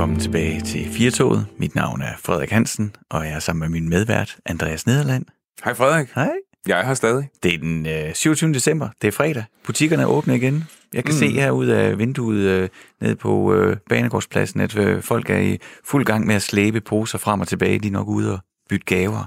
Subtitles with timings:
[0.00, 1.46] Velkommen tilbage til Firtoget.
[1.56, 5.24] Mit navn er Frederik Hansen, og jeg er sammen med min medvært, Andreas Nederland.
[5.64, 6.08] Hej Frederik.
[6.14, 6.32] Hej.
[6.66, 7.28] Jeg er her stadig.
[7.42, 8.52] Det er den øh, 27.
[8.52, 8.88] december.
[9.02, 9.44] Det er fredag.
[9.66, 10.64] Butikkerne er åbne igen.
[10.94, 11.18] Jeg kan mm.
[11.18, 12.68] se her ud af vinduet øh,
[13.00, 17.18] ned på øh, Banegårdspladsen, at øh, folk er i fuld gang med at slæbe poser
[17.18, 17.78] frem og tilbage.
[17.78, 19.24] De er nok ude og bytte gaver.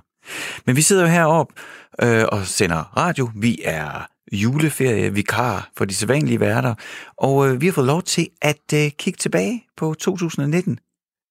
[0.66, 1.54] Men vi sidder jo heroppe
[2.04, 3.30] øh, og sender radio.
[3.36, 6.76] Vi er juleferie vikar for de sædvanlige værter,
[7.18, 10.80] og øh, vi har fået lov til at øh, kigge tilbage på 2019.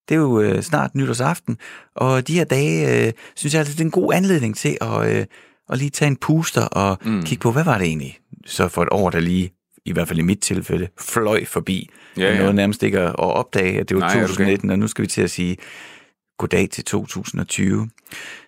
[0.09, 1.57] Det er jo øh, snart nytårsaften,
[1.97, 5.17] og de her dage øh, synes jeg altså, det er en god anledning til at,
[5.17, 5.27] øh,
[5.71, 7.23] at lige tage en puster og mm.
[7.23, 9.53] kigge på, hvad var det egentlig så for et år, der lige,
[9.85, 11.91] i hvert fald i mit tilfælde, fløj forbi.
[12.17, 12.39] Ja, ja.
[12.39, 14.87] nåede nærmest ikke at at opdage, at det var Nej, er du 2019, og nu
[14.87, 15.57] skal vi til at sige
[16.39, 17.91] goddag til 2020.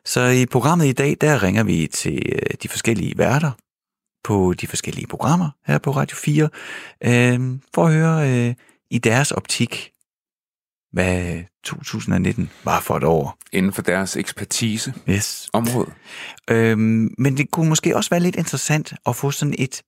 [0.04, 3.50] Så i programmet i dag, der ringer vi til øh, de forskellige værter
[4.24, 6.48] på de forskellige programmer her på Radio 4,
[7.04, 8.54] øh, for at høre øh,
[8.90, 9.90] i deres optik,
[10.92, 13.38] hvad 2019 var for et år.
[13.52, 15.48] Inden for deres ekspertise Yes.
[15.52, 15.90] område.
[16.50, 19.82] Øhm, men det kunne måske også være lidt interessant at få sådan et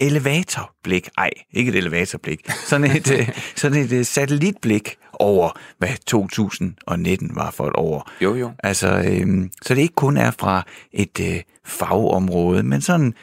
[0.00, 1.08] elevatorblik.
[1.18, 2.50] Ej, ikke et elevatorblik.
[2.50, 8.10] Sådan et, øh, sådan et øh, satellitblik over, hvad 2019 var for et år.
[8.20, 8.52] Jo, jo.
[8.62, 13.14] Altså, øhm, så det ikke kun er fra et øh, fagområde, men sådan,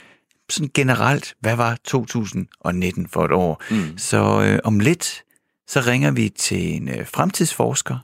[0.49, 3.63] sådan generelt, hvad var 2019 for et år?
[3.71, 3.97] Mm.
[3.97, 5.23] Så øh, om lidt,
[5.67, 7.97] så ringer vi til en øh, fremtidsforsker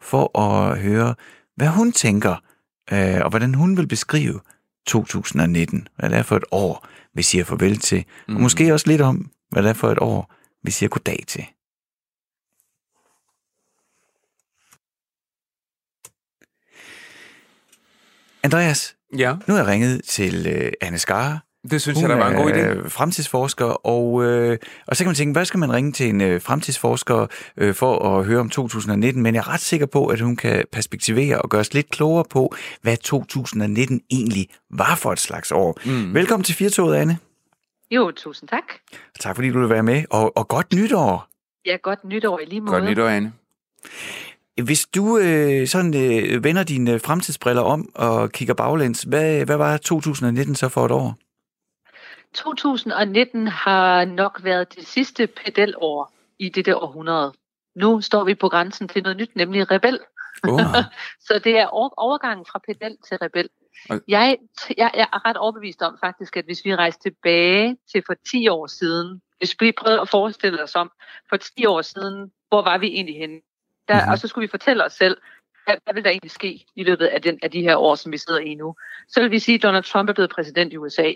[0.00, 1.14] for at høre,
[1.56, 2.36] hvad hun tænker,
[2.92, 4.40] øh, og hvordan hun vil beskrive
[4.86, 5.88] 2019.
[5.96, 8.04] Hvad det er for et år, vi siger farvel til.
[8.28, 8.36] Mm.
[8.36, 10.32] Og måske også lidt om, hvad det er for et år,
[10.62, 11.44] vi siger goddag til.
[18.42, 22.28] Andreas, Ja, nu har jeg ringet til øh, Anne Skare, det synes jeg, der var
[22.28, 22.56] en god idé.
[22.56, 26.20] er fremtidsforsker, og, øh, og så kan man tænke, hvad skal man ringe til en
[26.20, 29.22] øh, fremtidsforsker øh, for at høre om 2019?
[29.22, 32.24] Men jeg er ret sikker på, at hun kan perspektivere og gøre os lidt klogere
[32.30, 35.80] på, hvad 2019 egentlig var for et slags år.
[35.86, 36.14] Mm.
[36.14, 37.18] Velkommen til Firtoget, Anne.
[37.90, 38.64] Jo, tusind tak.
[39.20, 41.28] Tak fordi du vil være med, og, og godt nytår.
[41.66, 42.72] Ja, godt nytår i lige måde.
[42.72, 43.32] Godt nytår, Anne.
[44.64, 49.56] Hvis du øh, sådan øh, vender dine øh, fremtidsbriller om og kigger baglæns, hvad, hvad
[49.56, 51.16] var 2019 så for et år?
[52.34, 57.32] 2019 har nok været det sidste pedelår i dette århundrede.
[57.74, 59.98] Nu står vi på grænsen til noget nyt, nemlig rebel.
[60.48, 60.60] Oh.
[61.26, 63.48] Så det er over- overgangen fra pedel til rebel.
[64.08, 64.38] Jeg,
[64.78, 68.48] jeg, jeg er ret overbevist om faktisk, at hvis vi rejser tilbage til for 10
[68.48, 70.90] år siden, hvis vi prøver at forestille os om,
[71.28, 73.34] for 10 år siden, hvor var vi egentlig henne?
[73.88, 74.00] Der, Mhm.
[74.00, 74.12] mm-hmm.
[74.12, 75.16] Og så skulle vi fortælle os selv,
[75.64, 78.12] hvad, hvad vil der egentlig ske i løbet af, den, af de her år, som
[78.12, 78.74] vi sidder i nu?
[79.08, 81.12] Så vil vi sige, at Donald Trump er blevet præsident i USA.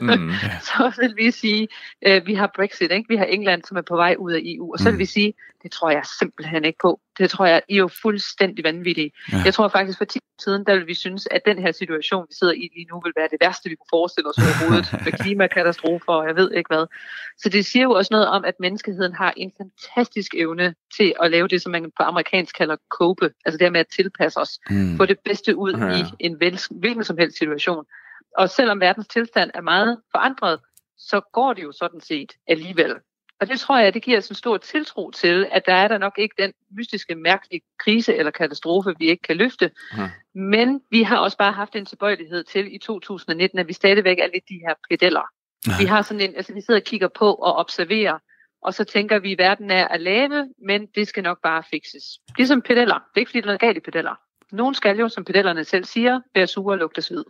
[0.00, 0.30] Mm.
[0.68, 1.68] så vil vi sige,
[2.06, 3.08] øh, vi har Brexit, ikke?
[3.08, 4.98] vi har England, som er på vej ud af EU, og så vil Mm.
[4.98, 7.00] vi sige, det tror jeg simpelthen ikke på.
[7.18, 9.10] Det tror jeg, I er jo fuldstændig vanvittige.
[9.32, 9.36] Ja.
[9.44, 12.26] Jeg tror faktisk for 10 år siden, der vil vi synes, at den her situation,
[12.28, 15.12] vi sidder i lige nu, vil være det værste, vi kunne forestille os overhovedet, med
[15.12, 16.86] klimakatastrofer og jeg ved ikke hvad.
[17.38, 21.30] Så det siger jo også noget om, at menneskeheden har en fantastisk evne til at
[21.30, 24.58] lave det, som man på amerikansk kalder cope, altså det her med at tilpasse os
[24.70, 24.96] Mm.
[24.96, 25.86] få det bedste ud Ja.
[25.86, 25.96] ja.
[25.98, 27.84] i en vel, hvilken som helst situation.
[28.38, 30.60] Og selvom verdens tilstand er meget forandret,
[30.98, 32.94] så går det jo sådan set alligevel.
[33.40, 35.98] Og det tror jeg, det giver os en stor tiltro til, at der er der
[35.98, 39.70] nok ikke den mystiske, mærkelige krise eller katastrofe, vi ikke kan løfte.
[39.96, 40.10] Ja.
[40.34, 44.26] Men vi har også bare haft en tilbøjelighed til i 2019, at vi stadigvæk er
[44.26, 45.22] lidt de her pedeller.
[45.66, 45.72] Ja.
[45.80, 48.18] Vi har sådan en, altså vi sidder og kigger på og observerer,
[48.62, 52.04] og så tænker vi, at verden er at lave, men det skal nok bare fikses.
[52.36, 52.94] Ligesom pedeller.
[52.94, 54.14] Det er ikke fordi, der er noget galt i pedeller.
[54.52, 57.24] Nogen skal jo, som pedellerne selv siger, være sure og lugte sved.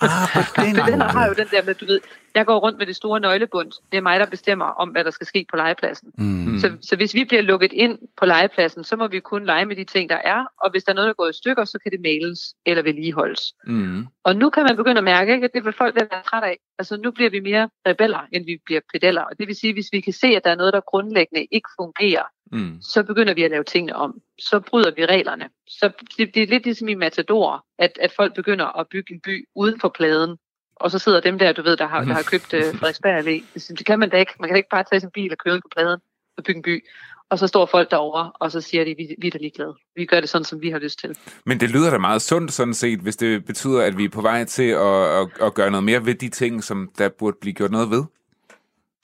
[0.00, 0.44] Ah,
[0.74, 2.00] Pedeller har jo den der med, du ved,
[2.34, 3.72] jeg går rundt med det store nøglebund.
[3.92, 6.12] Det er mig, der bestemmer om, hvad der skal ske på legepladsen.
[6.18, 6.58] Mm.
[6.58, 9.76] Så, så hvis vi bliver lukket ind på legepladsen, så må vi kun lege med
[9.76, 10.44] de ting, der er.
[10.60, 13.54] Og hvis der er noget, der går i stykker, så kan det males eller vedligeholdes.
[13.66, 14.06] Mm.
[14.24, 16.58] Og nu kan man begynde at mærke, ikke, at det vil folk være træt af.
[16.78, 19.22] Altså nu bliver vi mere rebeller, end vi bliver pedeller.
[19.22, 21.68] Og det vil sige, hvis vi kan se, at der er noget, der grundlæggende ikke
[21.80, 22.22] fungerer,
[22.52, 22.78] Mm.
[22.82, 24.20] så begynder vi at lave tingene om.
[24.38, 25.48] Så bryder vi reglerne.
[25.66, 29.20] Så det, det er lidt ligesom i Matador, at, at folk begynder at bygge en
[29.20, 30.36] by uden for pladen.
[30.76, 33.44] Og så sidder dem der, du ved, der har, der har købt uh, Frederiksberg Allé.
[33.54, 34.32] Det, kan man da ikke.
[34.40, 36.00] Man kan ikke bare tage sin bil og køre ud på pladen
[36.36, 36.84] og bygge en by.
[37.30, 39.74] Og så står folk derovre, og så siger de, vi, vi er da ligeglade.
[39.96, 41.18] Vi gør det sådan, som vi har lyst til.
[41.46, 44.20] Men det lyder da meget sundt sådan set, hvis det betyder, at vi er på
[44.20, 47.54] vej til at, at, at gøre noget mere ved de ting, som der burde blive
[47.54, 48.04] gjort noget ved.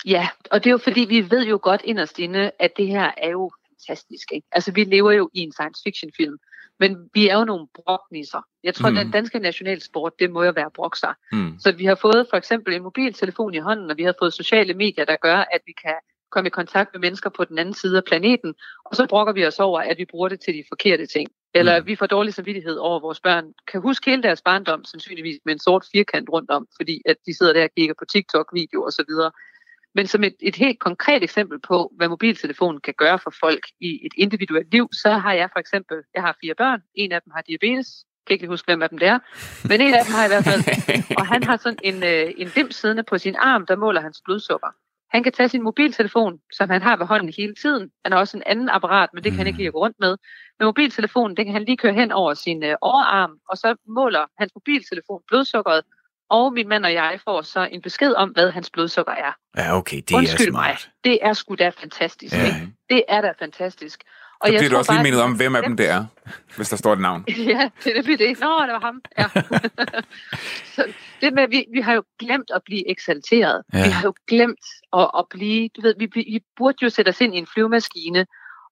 [0.07, 3.11] Ja, og det er jo fordi, vi ved jo godt inderst inde, at det her
[3.17, 4.33] er jo fantastisk.
[4.33, 4.47] Ikke?
[4.53, 6.39] Altså, vi lever jo i en science fiction film,
[6.81, 8.41] men vi er jo nogle broknisser.
[8.65, 8.97] Jeg tror, Mm.
[8.97, 11.13] den danske nationalsport, det må jo være brokser.
[11.33, 11.59] Mm.
[11.59, 14.75] Så vi har fået for eksempel en mobiltelefon i hånden, og vi har fået sociale
[14.75, 15.95] medier, der gør, at vi kan
[16.31, 18.55] komme i kontakt med mennesker på den anden side af planeten,
[18.85, 21.29] og så brokker vi os over, at vi bruger det til de forkerte ting.
[21.55, 21.87] Eller mm.
[21.87, 25.53] vi får dårlig samvittighed over, at vores børn kan huske hele deres barndom, sandsynligvis med
[25.53, 29.13] en sort firkant rundt om, fordi at de sidder der og kigger på TikTok-videoer osv.
[29.95, 34.07] Men som et, et helt konkret eksempel på, hvad mobiltelefonen kan gøre for folk i
[34.07, 37.33] et individuelt liv, så har jeg for eksempel, jeg har fire børn, en af dem
[37.35, 39.19] har diabetes, jeg kan ikke huske, hvem af dem det er,
[39.69, 40.63] men en af dem har i hvert fald,
[41.19, 44.21] og han har sådan en, øh, en dim siddende på sin arm, der måler hans
[44.25, 44.69] blodsukker.
[45.15, 47.91] Han kan tage sin mobiltelefon, som han har ved hånden hele tiden.
[48.05, 49.59] Han har også en anden apparat, men det kan han ikke mm.
[49.59, 50.17] lide at gå rundt med.
[50.59, 54.25] Men mobiltelefonen, den kan han lige køre hen over sin øh, overarm, og så måler
[54.39, 55.83] hans mobiltelefon blodsukkeret,
[56.31, 59.33] og min mand og jeg får så en besked om, hvad hans blodsukker er.
[59.57, 60.69] Ja, okay, det Undskyld er smart.
[60.69, 62.35] mig, det er sgu da fantastisk.
[62.35, 62.47] Ja.
[62.47, 62.73] Ikke?
[62.91, 64.05] Det er da fantastisk.
[64.43, 66.05] Og så bliver du også lige mindet om, hvem af dem det er,
[66.57, 67.25] hvis der står et navn.
[67.53, 68.19] Ja, det er det.
[68.19, 68.41] det.
[68.41, 69.01] Nå, det var ham.
[69.19, 69.27] Ja.
[70.75, 70.85] så
[71.21, 73.63] det med, vi, vi har jo glemt at blive eksalteret.
[73.73, 73.85] Ja.
[73.85, 77.21] Vi har jo glemt at, at blive, du ved, vi, vi, burde jo sætte os
[77.21, 78.27] ind i en flyvemaskine,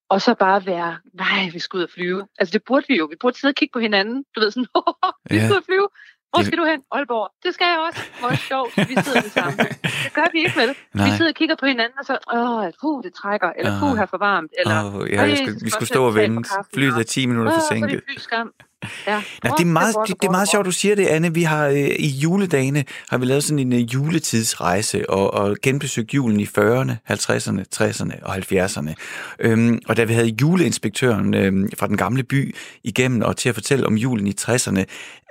[0.08, 2.26] og så bare være, nej, vi skal ud og flyve.
[2.38, 3.05] Altså det burde vi jo.
[3.05, 4.25] Vi burde sidde og kigge på hinanden.
[4.35, 4.67] Du ved sådan,
[5.31, 5.88] vi skal ud og flyve.
[6.32, 6.81] Hvor skal du hen?
[6.93, 7.29] Aalborg.
[7.44, 8.00] Det skal jeg også.
[8.21, 8.73] Hvor sjovt.
[8.91, 9.56] Vi sidder det samme.
[10.05, 10.71] Det gør vi ikke, vel?
[10.94, 11.06] Nej.
[11.06, 13.81] Vi sidder og kigger på hinanden, og så, åh, puh, det trækker, eller Ah.
[13.81, 16.06] puh, her for varmt, eller Åh, ja, jeg "Øj, skulle, så vi skal skulle stå
[16.06, 16.49] og for vente.
[16.49, 18.00] kaffen." Flyet er Og- 10 minutter Åh, så er forsinket.
[18.06, 18.69] det.
[19.06, 19.23] Ja.
[19.44, 21.35] Nå, det er meget, det, det er meget sjovt, du siger det, Anne.
[21.35, 26.15] Vi har øh, i juledagene har vi lavet sådan en øh, juletidsrejse og, og genbesøgt
[26.15, 28.94] julen i 40'erne, 50'erne, 60'erne og 70'erne.
[29.38, 32.55] Øhm, og da vi havde juleinspektøren øhm, fra den gamle by
[32.85, 34.85] igennem og til at fortælle om julen i 60'erne,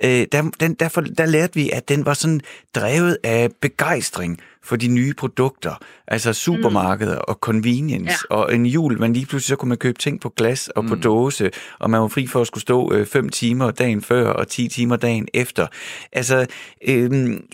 [0.04, 2.42] øh, der, den, derfor, der lærte vi, at den var sådan
[2.76, 5.74] drevet af begejstring for de nye produkter,
[6.08, 8.36] altså supermarkeder og convenience, Ja.
[8.36, 10.96] og en jul, man lige pludselig så kunne man købe ting på glas og på
[10.96, 14.68] dåse, og man var fri for at skulle stå 5 timer dagen før og 10
[14.68, 15.68] timer dagen efter.
[16.12, 16.48] Altså,
[16.88, 17.48] øhm,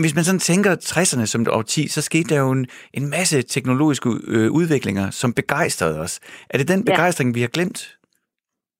[0.00, 3.42] hvis man sådan tænker 60'erne som et årti, så skete der jo en, en masse
[3.42, 6.20] teknologiske øh, udviklinger, som begejstrede os.
[6.50, 6.92] Er det den Ja.
[6.92, 7.96] begejstring, vi har glemt?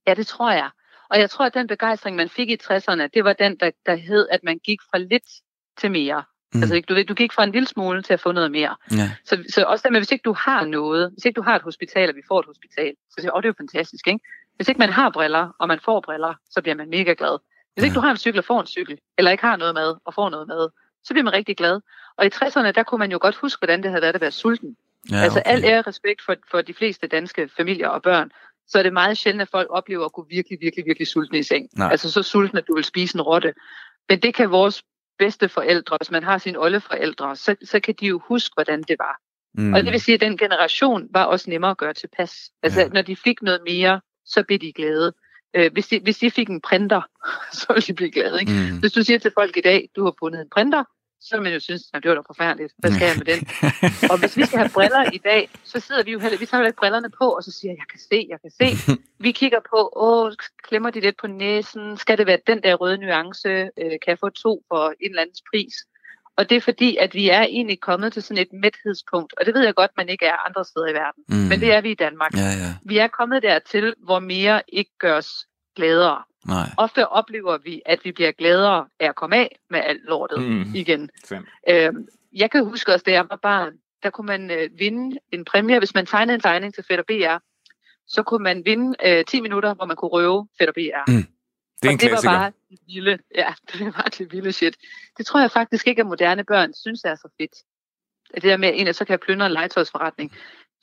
[0.06, 0.70] Ja, det tror jeg.
[1.10, 3.96] Og jeg tror, at den begejstring, man fik i 60'erne, det var den, der, der
[3.96, 5.22] hed, at man gik fra lidt
[5.80, 6.22] til mere.
[6.54, 6.60] Mm.
[6.62, 8.76] Altså, ikke, du, ved, du gik fra en lille smule til at få noget mere.
[8.92, 9.10] Ja.
[9.24, 11.62] Så, så også der med, hvis ikke du har noget, hvis ikke du har et
[11.62, 14.20] hospital, og vi får et hospital, så siger åh, det er jo fantastisk, ikke?
[14.56, 17.38] Hvis ikke man har briller, og man får briller, så bliver man mega glad.
[17.74, 18.00] Hvis ikke Ja.
[18.00, 20.28] du har en cykel og får en cykel, eller ikke har noget mad og får
[20.30, 20.68] noget mad,
[21.04, 21.80] så bliver man rigtig glad.
[22.16, 24.30] Og i 60'erne, der kunne man jo godt huske, hvordan det havde været at være
[24.30, 24.76] sulten.
[25.10, 25.50] Ja, Altså okay.
[25.52, 28.30] al ære respekt for, for de fleste danske familier og børn,
[28.68, 31.42] så er det meget sjældent, at folk oplever at gå virkelig, virkelig, virkelig sultne i
[31.42, 31.68] seng.
[31.76, 31.90] Nej.
[31.90, 33.54] Altså så sulten, at du vil spise en rotte.
[34.08, 34.82] Men det kan vores
[35.18, 38.96] bedste forældre, hvis man har sine oldeforældre, så, så kan de jo huske, hvordan det
[38.98, 39.20] var.
[39.54, 39.74] Mm.
[39.74, 42.50] Og det vil sige, at den generation var også nemmere at gøre tilpas.
[42.62, 42.88] Altså ja.
[42.88, 45.12] når de fik noget mere, så blev de glade.
[45.56, 47.02] Øh, hvis, de, hvis de fik en printer,
[47.58, 48.40] så ville de blive glade.
[48.40, 48.52] Ikke?
[48.52, 48.78] Mm.
[48.78, 50.84] Hvis du siger til folk i dag, du har fundet en printer,
[51.20, 52.72] så vil man jo synes, at det var da forfærdeligt.
[52.78, 53.40] Hvad skal jeg med den?
[54.10, 56.66] Og hvis vi skal have briller i dag, så sidder vi jo heller, vi tager
[56.66, 58.96] ikke brillerne på, og så siger jeg, jeg kan se, jeg kan se.
[59.26, 60.32] Vi kigger på, åh,
[60.62, 61.96] klemmer de lidt på næsen?
[61.96, 63.48] Skal det være den der røde nuance?
[63.48, 65.74] Øh, kan jeg få to for en eller andens pris?
[66.36, 69.54] Og det er fordi, at vi er egentlig kommet til sådan et mæthedspunkt, og det
[69.54, 71.24] ved jeg godt, man ikke er andre steder i verden.
[71.28, 71.36] Mm.
[71.36, 72.34] Men det er vi i Danmark.
[72.34, 72.74] Ja, ja.
[72.84, 75.46] Vi er kommet dertil, hvor mere ikke gør os
[75.76, 76.22] gladere.
[76.46, 76.68] Nej.
[76.76, 80.74] Ofte oplever vi, at vi bliver gladere af at komme af med alt lortet Mm.
[80.74, 81.10] igen.
[81.24, 81.48] Sandt.
[81.68, 85.44] Øhm, jeg kan huske også, da jeg var barn, der kunne man øh, vinde en
[85.44, 87.42] præmie, hvis man tegnede en tegning til Fætter BR.
[88.08, 91.10] Så kunne man vinde øh, 10 minutter, hvor man kunne røve Fætter BR.
[91.10, 91.16] Mm.
[91.82, 92.32] Det er en og det var klassiker.
[92.32, 93.18] bare det vilde.
[93.34, 94.76] Ja, det var bare det vilde shit.
[95.18, 97.52] Det tror jeg faktisk ikke, at moderne børn synes er så fedt.
[98.34, 100.32] Det der med, at en af så kan jeg plyndre en legetøjsforretning.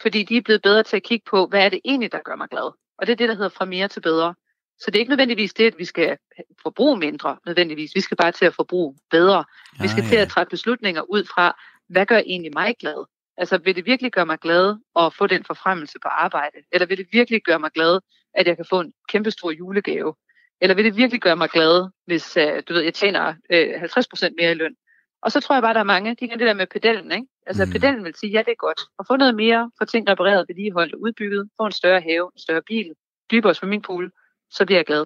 [0.01, 2.35] Fordi de er blevet bedre til at kigge på, hvad er det egentlig, der gør
[2.35, 2.71] mig glad.
[2.97, 4.35] Og det er det, der hedder fra mere til bedre.
[4.79, 6.17] Så det er ikke nødvendigvis det, at vi skal
[6.63, 7.91] forbruge mindre, nødvendigvis.
[7.95, 9.45] Vi skal bare til at forbruge bedre.
[9.81, 10.21] Vi skal Ah, til ja.
[10.21, 13.05] at træffe beslutninger ud fra, hvad gør egentlig mig glad?
[13.37, 16.57] Altså, vil det virkelig gøre mig glad at få den forfremmelse på arbejde?
[16.71, 17.99] Eller vil det virkelig gøre mig glad,
[18.33, 20.13] at jeg kan få en kæmpe stor julegave?
[20.61, 23.83] Eller vil det virkelig gøre mig glad, hvis uh, du ved, jeg tjener uh,
[24.29, 24.75] 50% mere i løn?
[25.21, 27.27] Og så tror jeg bare, der er mange, de kan det der med pedellen, ikke?
[27.47, 27.69] Altså, Mm.
[27.69, 27.71] mm.
[27.73, 28.81] pedellen vil sige, ja, det er godt.
[28.99, 32.39] At få noget mere, få ting repareret, vedligeholdt og udbygget, få en større have, en
[32.39, 32.91] større bil,
[33.31, 34.11] dybere swimmingpool,
[34.53, 35.03] så bliver jeg glad.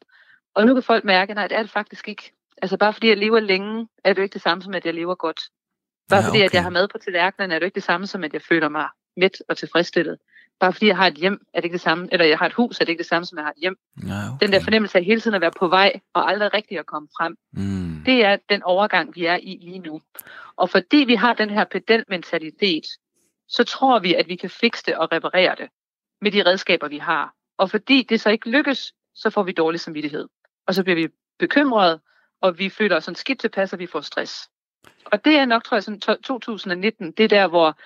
[0.56, 2.32] Og nu kan folk mærke, nej, det er det faktisk ikke.
[2.62, 4.94] Altså bare fordi jeg lever længe, er det jo ikke det samme som, at jeg
[4.94, 5.42] lever godt.
[6.10, 6.56] Bare Ja, ja, fordi, at okay.
[6.56, 8.70] jeg har mad på tallerkenen, er det jo ikke det samme som, at jeg føler
[8.70, 8.88] mig
[9.18, 10.18] mæt og tilfredsstillet.
[10.60, 12.54] Bare fordi jeg har et hjem, er det ikke det samme, eller jeg har et
[12.54, 13.76] hus, er det ikke det samme som, at jeg har et hjem.
[14.08, 14.46] Ja, okay.
[14.46, 17.08] Den der fornemmelse af hele tiden at være på vej, og aldrig rigtig at komme
[17.18, 18.04] frem, Mm.
[18.06, 20.02] det er den overgang, vi er i lige nu.
[20.56, 22.84] Og fordi vi har den her pedalmentalitet,
[23.48, 25.70] så tror vi, at vi kan fikse det og reparere det
[26.22, 27.34] med de redskaber, vi har.
[27.58, 30.28] Og fordi det så ikke lykkes, så får vi dårlig samvittighed.
[30.68, 31.08] Og så bliver vi
[31.40, 32.00] bekymrede,
[32.42, 34.50] og vi føler os sådan skidt tilpas, og vi får stress.
[35.06, 37.78] Og det er nok, tror jeg, sådan to- 2019, det er der, hvor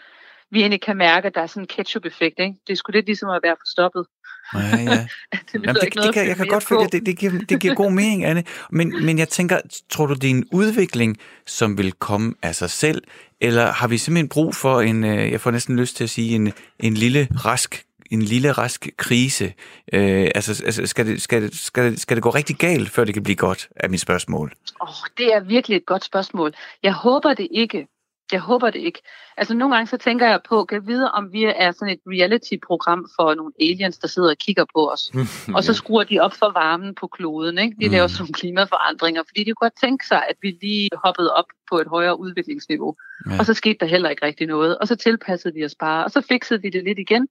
[0.51, 2.39] vi egentlig kan mærke, at der er sådan en ketchup-effekt.
[2.39, 2.55] Ikke?
[2.67, 4.05] Det sgu lidt ligesom at være forstoppet.
[4.53, 4.91] Ja, ja.
[5.31, 7.91] det Jamen, det, det kan, jeg kan godt følge, det, det, giver, det giver god
[7.91, 8.43] mening, Anne.
[8.69, 9.59] Men, men jeg tænker,
[9.89, 13.03] tror du, det er en udvikling, som vil komme af sig selv,
[13.41, 16.35] eller har vi simpelthen brug for en, øh, jeg får næsten lyst til at sige,
[16.35, 19.53] en, en lille rask en lille rask krise?
[19.93, 23.03] Øh, altså, altså skal, det, skal, det, skal, det, skal det gå rigtig galt, før
[23.03, 24.53] det kan blive godt, er mit spørgsmål.
[24.79, 24.87] Oh,
[25.17, 26.53] det er virkelig et godt spørgsmål.
[26.83, 27.87] Jeg håber det ikke.
[28.31, 29.01] Jeg håber det ikke.
[29.37, 31.99] Altså nogle gange så tænker jeg på, kan jeg vide, om vi er sådan et
[32.07, 35.11] reality-program for nogle aliens, der sidder og kigger på os.
[35.55, 37.57] og så skruer de op for varmen på kloden.
[37.57, 37.75] Ikke?
[37.81, 37.91] De mm.
[37.91, 41.45] laver sådan nogle klimaforandringer, fordi de kunne godt tænke sig, at vi lige hoppede op
[41.71, 42.95] på et højere udviklingsniveau.
[43.29, 43.39] Ja.
[43.39, 44.77] Og så skete der heller ikke rigtig noget.
[44.77, 47.27] Og så tilpassede vi os bare, og så fikset vi det lidt igen.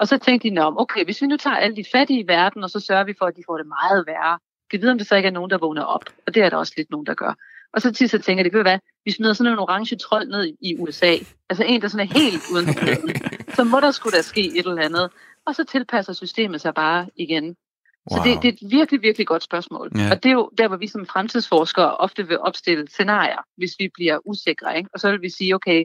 [0.00, 2.64] Og så tænkte de, om okay, hvis vi nu tager alle de fattige i verden,
[2.64, 4.38] og så sørger vi for, at de får det meget værre,
[4.70, 6.04] kan vide, om det så ikke er nogen, der vågner op.
[6.26, 7.34] Og det er der også lidt nogen, der gør.
[7.72, 10.54] Og så til så tænker de, ved hvad, vi smider sådan en orange trold ned
[10.60, 11.14] i USA.
[11.50, 12.66] Altså en, der sådan er helt uden
[13.56, 15.10] Så må der skulle der ske et eller andet.
[15.46, 17.44] Og så tilpasser systemet sig bare igen.
[17.44, 18.18] Wow.
[18.18, 19.90] Så det, det er et virkelig, virkelig godt spørgsmål.
[19.96, 20.10] Ja.
[20.10, 23.90] Og det er jo der, hvor vi som fremtidsforskere ofte vil opstille scenarier, hvis vi
[23.94, 24.76] bliver usikre.
[24.76, 24.90] Ikke?
[24.94, 25.84] Og så vil vi sige, okay,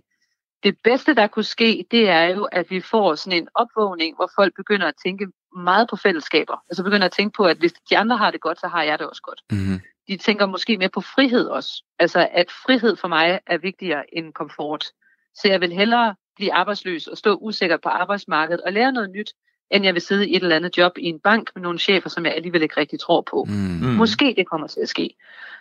[0.64, 4.30] det bedste, der kunne ske, det er jo, at vi får sådan en opvågning, hvor
[4.36, 6.64] folk begynder at tænke meget på fællesskaber.
[6.70, 9.00] Altså begynder at tænke på, at hvis de andre har det godt, så har jeg
[9.00, 9.42] det også godt.
[9.52, 11.84] Mm-hmm de tænker måske mere på frihed også.
[12.00, 14.86] Altså, at frihed for mig er vigtigere end komfort.
[15.36, 19.34] Så jeg vil hellere blive arbejdsløs og stå usikker på arbejdsmarkedet og lære noget nyt,
[19.72, 22.10] end jeg vil sidde i et eller andet job i en bank med nogle chefer,
[22.10, 23.46] som jeg alligevel ikke rigtig tror på.
[23.50, 23.54] Mm.
[23.98, 25.16] Måske det kommer til at ske.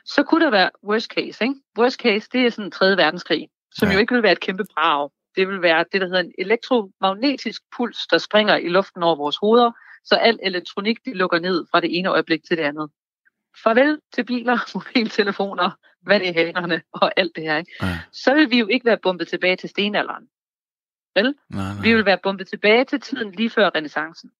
[0.04, 1.44] Så kunne der være worst case.
[1.44, 1.54] Ikke?
[1.78, 2.96] Worst case, det er sådan en 3.
[2.96, 3.94] verdenskrig, som ja.
[3.94, 5.10] jo ikke vil være et kæmpe brag.
[5.36, 9.36] Det vil være det, der hedder en elektromagnetisk puls, der springer i luften over vores
[9.36, 9.70] hoveder,
[10.04, 12.90] så al elektronik de lukker ned fra det ene øjeblik til det andet
[13.62, 17.56] farvel til biler, mobiltelefoner, hvad det er og alt det her.
[17.56, 17.72] Ikke?
[17.82, 17.98] Ja.
[18.12, 20.28] Så vil vi jo ikke være bumpet tilbage til stenalderen.
[21.14, 21.34] Vel?
[21.50, 21.82] Nej, nej.
[21.82, 24.30] Vi vil være bumpet tilbage til tiden lige før renaissancen.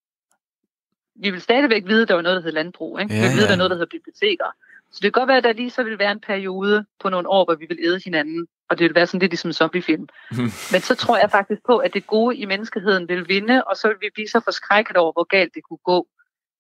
[1.15, 3.01] Vi vil stadigvæk vide, at der var noget, der hed landbrug.
[3.01, 3.15] Ikke?
[3.15, 4.47] Ja, vi vil vide, at der er noget, der hedder biblioteker.
[4.95, 7.29] Så det kan godt være, at der lige så vil være en periode på nogle
[7.29, 10.09] år, hvor vi vil æde hinanden, og det vil være sådan lidt ligesom zombiefilm.
[10.73, 13.89] Men så tror jeg faktisk på, at det gode i menneskeheden vil vinde, og så
[13.89, 16.09] vil vi blive så forskrækket over, hvor galt det kunne gå,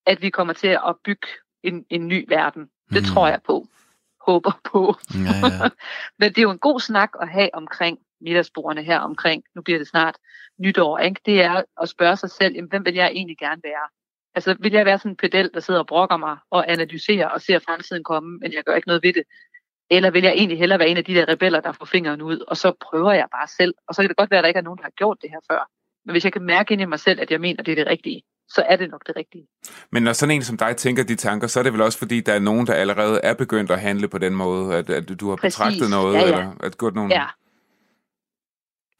[0.06, 1.28] at vi kommer til at bygge
[1.62, 2.68] en, en ny verden.
[2.90, 3.08] Det mm.
[3.14, 3.66] tror jeg på.
[4.26, 4.94] Håber på.
[5.14, 5.68] Ja, ja.
[6.18, 9.78] Men det er jo en god snak at have omkring middagsbordene her omkring, nu bliver
[9.78, 10.16] det snart
[10.58, 11.20] nytår, ikke?
[11.26, 13.88] det er at spørge sig selv, jamen, hvem vil jeg egentlig gerne være?
[14.34, 17.40] Altså, vil jeg være sådan en pedel, der sidder og brokker mig og analyserer og
[17.40, 19.22] ser fremtiden komme, men jeg gør ikke noget ved det?
[19.90, 22.38] Eller vil jeg egentlig hellere være en af de der rebeller, der får fingeren ud,
[22.48, 23.74] og så prøver jeg bare selv?
[23.88, 25.30] Og så kan det godt være, at der ikke er nogen, der har gjort det
[25.30, 25.70] her før.
[26.04, 27.76] Men hvis jeg kan mærke ind i mig selv, at jeg mener, at det er
[27.76, 29.46] det rigtige, så er det nok det rigtige.
[29.92, 32.20] Men når sådan en som dig tænker de tanker, så er det vel også fordi,
[32.20, 35.28] der er nogen, der allerede er begyndt at handle på den måde, at, at du
[35.28, 35.56] har Præcis.
[35.56, 36.26] betragtet noget, ja, ja.
[36.26, 37.14] eller at gjort nogle...
[37.14, 37.26] Ja.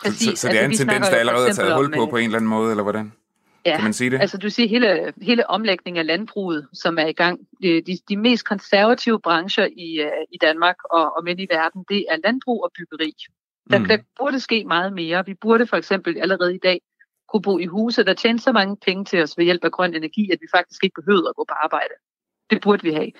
[0.03, 0.39] Præcis.
[0.39, 2.25] Så, så det er altså, en tendens, der allerede er taget hul på på en
[2.25, 3.13] eller anden måde, eller hvordan?
[3.67, 4.21] Ja, kan man sige det?
[4.21, 7.41] altså du siger hele, hele omlægningen af landbruget, som er i gang.
[7.63, 12.07] De, de, mest konservative brancher i, uh, i Danmark og, og midt i verden, det
[12.11, 13.13] er landbrug og byggeri.
[13.71, 13.85] Der, mm.
[13.85, 15.27] der burde ske meget mere.
[15.27, 16.81] Vi burde for eksempel allerede i dag
[17.29, 19.95] kunne bo i huse, der tjente så mange penge til os ved hjælp af grøn
[19.95, 21.95] energi, at vi faktisk ikke behøvede at gå på arbejde.
[22.51, 23.13] Det burde vi have.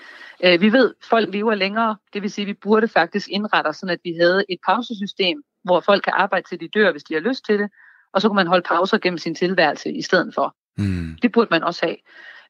[0.43, 1.97] Øh, vi ved, at folk lever længere.
[2.13, 5.43] Det vil sige, at vi burde faktisk indrette os sådan, at vi havde et pausesystem,
[5.63, 7.69] hvor folk kan arbejde til de dør, hvis de har lyst til det.
[8.15, 10.55] Og så kunne man holde pauser gennem sin tilværelse i stedet for.
[10.77, 11.17] Mm.
[11.21, 11.97] Det burde man også have.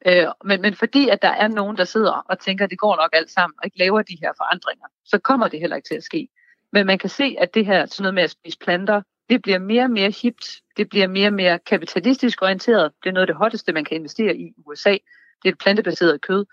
[0.08, 2.96] Øh, men, men fordi at der er nogen, der sidder og tænker, at det går
[2.96, 5.96] nok alt sammen, og ikke laver de her forandringer, så kommer det heller ikke til
[5.96, 6.28] at ske.
[6.72, 9.60] Men man kan se, at det her sådan noget med at spise planter, det bliver
[9.60, 12.92] mere og mere hipt, det bliver mere og mere kapitalistisk orienteret.
[13.04, 14.92] Det er noget af det hotteste, man kan investere i i USA.
[15.44, 16.46] Det er et plantebaseret kød.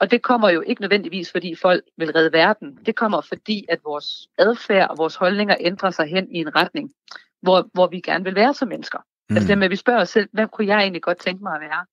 [0.00, 2.78] Og det kommer jo ikke nødvendigvis, fordi folk vil redde verden.
[2.86, 6.92] Det kommer fordi, at vores adfærd og vores holdninger ændrer sig hen i en retning,
[7.42, 8.98] hvor, hvor vi gerne vil være som mennesker.
[9.30, 9.36] Mm.
[9.36, 11.54] Altså det med, at vi spørger os selv, hvem kunne jeg egentlig godt tænke mig
[11.54, 11.86] at være?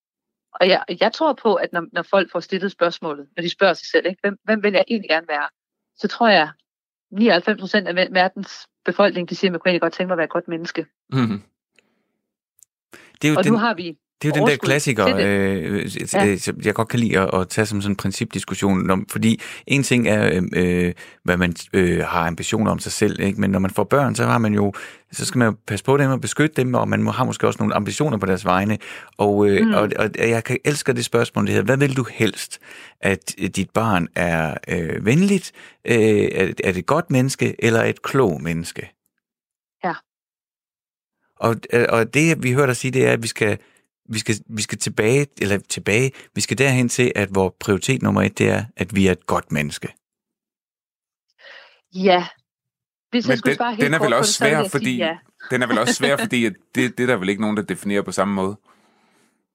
[0.54, 3.74] Og jeg, jeg tror på, at når, når folk får stillet spørgsmålet, når de spørger
[3.74, 5.50] sig selv, ikke, hvem, hvem vil jeg egentlig gerne være?
[5.96, 6.50] Så tror jeg,
[7.12, 10.18] 99 procent af verdens befolkning, de siger, at man kunne egentlig godt tænke mig at
[10.18, 10.86] være et godt menneske.
[11.14, 11.42] Mm-hmm.
[13.22, 16.14] Det er jo og den, nu har vi det er jo den der klassiker, øh,
[16.14, 16.38] ja.
[16.66, 20.08] jeg godt kan lide at, at tage som sådan en principdiskussion, om, fordi en ting
[20.08, 20.94] er, øh,
[21.24, 23.42] hvad man øh, har ambitioner om sig selv, ikke?
[23.42, 24.74] men når man får børn, så har man jo,
[25.12, 27.58] så skal man jo passe på dem og beskytte dem, og man har måske også
[27.60, 28.78] nogle ambitioner på deres vegne.
[29.18, 29.74] Og, øh, mm.
[29.74, 32.60] og, og jeg kan elske det spørgsmål, det hedder, hvad vil du helst?
[33.02, 35.52] At dit barn er øh, venligt,
[35.86, 38.92] øh, er, er det et godt menneske, eller et klog menneske?
[39.84, 39.94] Ja.
[41.40, 43.58] Og, øh, og det, vi hører dig sige, det er, at vi skal
[44.10, 48.22] vi skal, vi skal tilbage, eller tilbage, vi skal derhen til, at vores prioritet nummer
[48.22, 49.88] et, det er, at vi er et godt menneske.
[51.96, 52.28] Ja.
[53.10, 55.18] Hvis Men den, den er vel også svær, fordi, ja.
[55.52, 58.02] Den er vel også svær, fordi det, det er der vel ikke nogen, der definerer
[58.02, 58.58] på samme måde.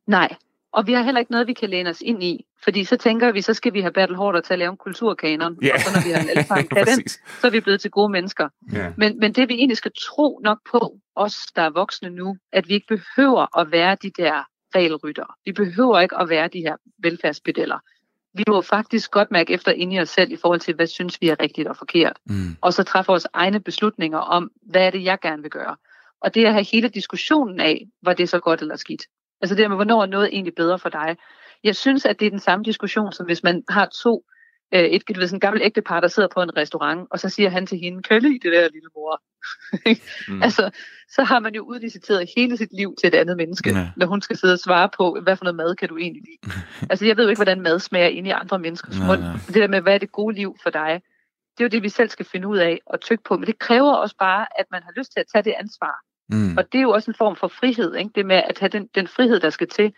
[0.06, 0.36] Nej,
[0.72, 2.44] og vi har heller ikke noget, vi kan læne os ind i.
[2.64, 5.58] Fordi så tænker vi, så skal vi have Battle Hårder til at lave en kulturkanon.
[5.62, 5.74] Ja.
[5.74, 8.12] Og så når vi har alle sammen kan den, så er vi blevet til gode
[8.12, 8.48] mennesker.
[8.72, 8.92] Ja.
[8.96, 12.68] Men, men det vi egentlig skal tro nok på, os der er voksne nu, at
[12.68, 15.34] vi ikke behøver at være de der regelrytter.
[15.44, 17.78] Vi behøver ikke at være de her velfærdspedeller.
[18.34, 21.20] Vi må faktisk godt mærke efter ind i os selv i forhold til, hvad synes
[21.20, 22.18] vi er rigtigt og forkert.
[22.26, 22.56] Mm.
[22.60, 25.76] Og så træffe vores egne beslutninger om, hvad er det, jeg gerne vil gøre.
[26.20, 29.02] Og det at have hele diskussionen af, var det så godt eller skidt.
[29.40, 31.16] Altså det med, hvornår er noget egentlig bedre for dig.
[31.64, 34.24] Jeg synes, at det er den samme diskussion, som hvis man har to,
[34.74, 37.50] øh, et, et, sådan en gammel ægtepar, der sidder på en restaurant, og så siger
[37.50, 39.22] han til hende, kan lide det der lille mor?
[40.28, 40.42] mm.
[40.42, 40.70] Altså,
[41.08, 43.90] så har man jo udliciteret hele sit liv til et andet menneske, Ja.
[43.96, 46.52] når hun skal sidde og svare på, hvad for noget mad kan du egentlig lide?
[46.90, 49.20] altså, jeg ved jo ikke, hvordan mad smager inde i andre menneskers Nej, mund.
[49.20, 49.32] nej.
[49.46, 51.02] Det der med, hvad er det gode liv for dig?
[51.58, 53.36] Det er jo det, vi selv skal finde ud af og tykke på.
[53.36, 55.94] Men det kræver også bare, at man har lyst til at tage det ansvar.
[56.28, 56.56] Mm.
[56.58, 58.10] Og det er jo også en form for frihed, ikke?
[58.14, 59.92] det med at have den, den frihed, der skal til,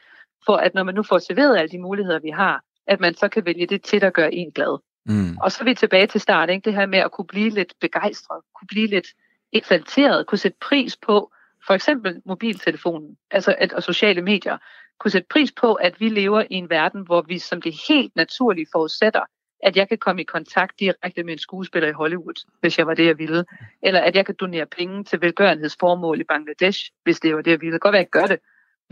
[0.47, 3.29] for at når man nu får serveret alle de muligheder, vi har, at man så
[3.29, 4.79] kan vælge det til, der gør en glad.
[5.07, 5.37] Mm.
[5.41, 6.65] Og så er vi tilbage til start, ikke?
[6.65, 9.07] det her med at kunne blive lidt begejstret, kunne blive lidt
[9.53, 11.33] eksalteret, kunne sætte pris på
[11.67, 14.59] for eksempel mobiltelefonen, altså at, og sociale medier,
[15.01, 18.17] kunne sætte pris på, at vi lever i en verden, hvor vi som det helt
[18.17, 19.21] naturlige forudsætter,
[19.63, 22.95] at jeg kan komme i kontakt direkte med en skuespiller i Hollywood, hvis jeg var
[22.95, 23.45] det, jeg ville.
[23.83, 27.61] Eller at jeg kan donere penge til velgørenhedsformål i Bangladesh, hvis det var det, jeg
[27.61, 27.73] ville.
[27.73, 28.39] Det kan godt være, at jeg gør det,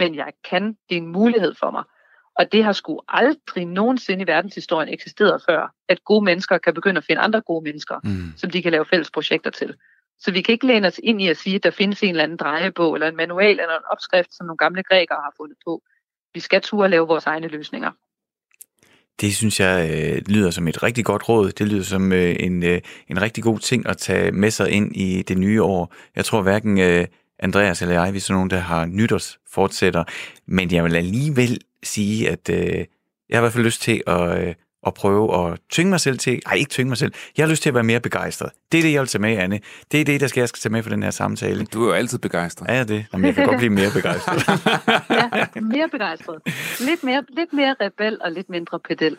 [0.00, 0.64] men jeg kan.
[0.88, 1.84] Det er en mulighed for mig.
[2.38, 6.98] Og det har sgu aldrig nogensinde i verdenshistorien eksisteret før, at gode mennesker kan begynde
[6.98, 8.32] at finde andre gode mennesker, Mm.
[8.36, 9.74] som de kan lave fælles projekter til.
[10.18, 12.24] Så vi kan ikke læne os ind i at sige, at der findes en eller
[12.24, 15.82] anden drejebog, eller en manual, eller en opskrift, som nogle gamle grækere har fundet på.
[16.34, 17.90] Vi skal turde lave vores egne løsninger.
[19.20, 21.50] Det synes jeg øh, lyder som et rigtig godt råd.
[21.52, 24.96] Det lyder som øh, en, øh, en rigtig god ting at tage med sig ind
[24.96, 25.94] i det nye år.
[26.16, 27.06] Jeg tror hverken øh,
[27.42, 30.04] Andreas eller jeg, vi er sådan nogen, der har nytårsfortsætter,
[30.46, 32.56] men jeg vil alligevel sige, at øh,
[33.28, 34.54] jeg har i hvert fald lyst til at, øh,
[34.86, 37.62] at prøve at tvinge mig selv til, ej ikke tvinge mig selv, jeg har lyst
[37.62, 38.50] til at være mere begejstret.
[38.72, 39.60] Det er det, jeg vil tage med, Anne.
[39.92, 41.64] Det er det, der skal, jeg skal tage med for den her samtale.
[41.64, 42.70] Du er jo altid begejstret.
[42.70, 43.06] Er jeg det?
[43.12, 44.42] Jamen, jeg kan godt blive mere begejstret.
[45.10, 46.42] Ja, mere begejstret.
[46.80, 49.16] Lidt mere, lidt mere rebel og lidt mindre pedel.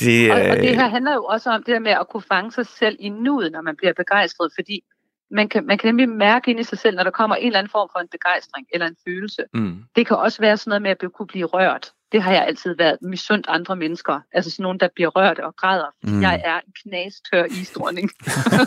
[0.00, 2.52] Det, Og, og det her handler jo også om det her med at kunne fange
[2.52, 4.82] sig selv i nuet, når man bliver begejstret, fordi
[5.30, 7.58] man kan, man kan nemlig mærke ind i sig selv, når der kommer en eller
[7.58, 9.42] anden form for en begejstring eller en følelse.
[9.54, 9.78] Mm.
[9.96, 11.92] Det kan også være sådan noget med at kunne blive rørt.
[12.12, 14.20] Det har jeg altid været misundt andre mennesker.
[14.32, 15.86] Altså sådan nogen, der bliver rørt og græder.
[16.02, 16.12] Mm.
[16.12, 16.22] Mm.
[16.22, 18.10] Jeg er en knastør isdronning.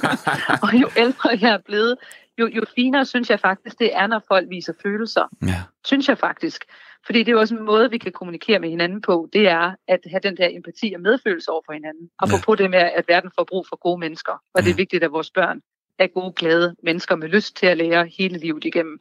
[0.63, 1.95] og jo ældre jeg er blevet,
[2.39, 5.27] jo, jo finere synes jeg faktisk, det er, når folk viser følelser.
[5.47, 5.61] ja.
[5.85, 6.63] Synes jeg faktisk.
[7.05, 9.29] Fordi det er jo også en måde, vi kan kommunikere med hinanden på.
[9.33, 12.09] Det er at have den der empati og medfølelse over for hinanden.
[12.21, 12.35] Og Ja.
[12.35, 12.41] ja.
[12.45, 14.31] på det med, at verden får brug for gode mennesker.
[14.53, 14.71] Og det Ja.
[14.71, 15.61] er vigtigt, at vores børn
[16.03, 18.99] er gode, glade mennesker med lyst til at lære hele livet igennem.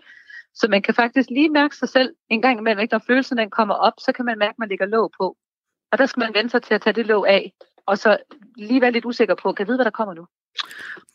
[0.55, 2.93] Så man kan faktisk lige mærke sig selv en gang imellem, ikke?
[2.93, 5.37] når følelsen den kommer op, så kan man mærke, at man ligger låg på.
[5.93, 7.53] Og der skal man vente sig til at tage det låg af,
[7.87, 8.19] og så
[8.57, 10.27] lige være lidt usikker på, kan jeg vide, hvad der kommer nu?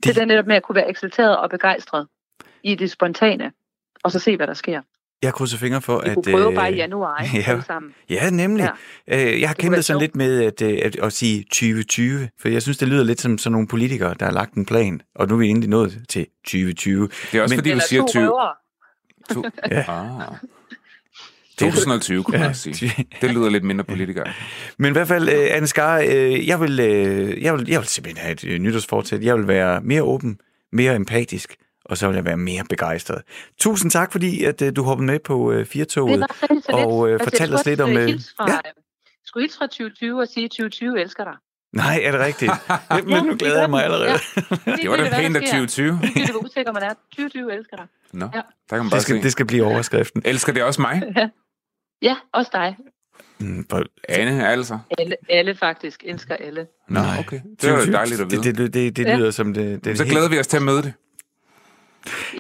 [0.03, 2.07] Det, det er netop med at kunne være eksalteret og begejstret
[2.63, 3.51] i det spontane,
[4.03, 4.81] og så se, hvad der sker.
[5.23, 6.15] Jeg krydser fingre for, Vi at...
[6.15, 7.37] kunne prøve øh, bare i januar, ikke?
[7.51, 7.61] ja.
[7.61, 7.91] Sammen.
[8.09, 8.69] Ja, nemlig.
[9.07, 9.33] Ja.
[9.33, 12.61] Øh, jeg har kæmpet sådan lidt med at, øh, at, at sige 2020, for jeg
[12.61, 15.33] synes, det lyder lidt som sådan nogle politikere, der har lagt en plan, og nu
[15.33, 17.09] er vi endelig nået til 2020.
[17.31, 18.23] Det er også Men- fordi, du siger to 20.
[18.23, 18.53] røvere.
[19.33, 19.83] To, Ja.
[19.87, 20.35] ah.
[21.59, 23.05] 2020, kunne man sige.
[23.21, 24.25] Det lyder lidt mindre politikere.
[24.77, 27.87] Men i hvert fald, øh, Anne Skar, øh, jeg, vil, øh, jeg, vil, jeg vil
[27.87, 29.23] simpelthen have et øh, nytårsfortsæt.
[29.23, 30.37] Jeg vil være mere åben,
[30.71, 33.21] mere empatisk, og så vil jeg være mere begejstret.
[33.59, 36.25] Tusind tak, fordi at, øh, du hoppede med på øh, Det Firtoget.
[36.69, 38.15] Og, øh, jeg os lidt om, øh, ja.
[38.47, 38.59] ja.
[39.25, 41.33] Skulle hilse fra 2020 og sige, at 2020 elsker dig.
[41.73, 42.51] Nej, er det rigtigt?
[43.07, 44.09] Men nu glæder jeg mig allerede.
[44.81, 45.99] Det var da pænt af 2020.
[46.15, 46.93] Det var usikker, man er.
[47.11, 47.85] 2020 elsker dig.
[48.13, 48.29] Nå, Ja.
[48.31, 49.23] der kan man bare Det skal, se.
[49.23, 50.21] det skal blive overskriften.
[50.25, 51.03] Elsker det også mig?
[52.01, 52.77] Ja, også dig.
[53.39, 54.79] Mm, for- Ane, altså.
[54.97, 56.67] Alle, alle faktisk elsker alle.
[56.89, 57.03] Nej.
[57.19, 57.39] okay.
[57.49, 58.43] Det 2020, dejligt at vide.
[58.43, 59.15] Det, det, det, det Ja.
[59.17, 59.85] lyder som det...
[59.85, 60.93] det Så glæder vi os til at møde det.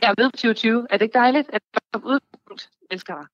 [0.01, 0.87] Jeg er med på 2020.
[0.89, 3.25] Er det ikke dejligt, at du som udgangspunkt elsker dig?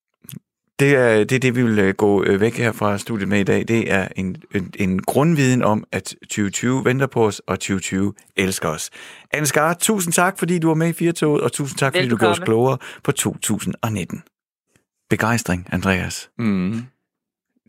[0.79, 3.39] Det er, det er det, vi vil øh, gå øh, væk her fra studiet med
[3.39, 3.67] i dag.
[3.67, 8.69] Det er en, en, en grundviden om, at 2020 venter på os, og 2020 elsker
[8.69, 8.89] os.
[9.31, 12.17] Anne Skar, tusind tak, fordi du var med i Firtoget, og tusind tak, fordi du
[12.17, 14.23] gjorde os klogere på 2019.
[15.09, 16.29] Begejstring, Andreas.
[16.37, 16.83] Mm.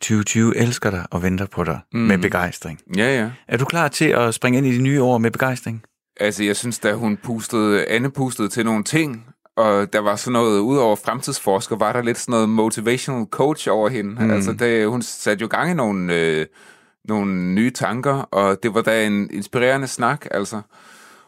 [0.00, 1.80] 2020 elsker dig og venter på dig.
[1.92, 2.00] Mm.
[2.00, 2.80] med begejstring.
[2.96, 3.30] Ja, ja.
[3.48, 5.82] Er du klar til at springe ind i det nye år med begejstring?
[6.16, 10.32] Altså, jeg synes, da hun pustede, Anne pustede til nogle ting, og der var sådan
[10.32, 14.24] noget, udover fremtidsforsker, var der lidt sådan noget motivational coach over hende.
[14.24, 14.30] Mm.
[14.30, 16.46] Altså, det, hun satte jo gang i nogle, øh,
[17.04, 20.60] nogle nye tanker, og det var da en inspirerende snak, altså.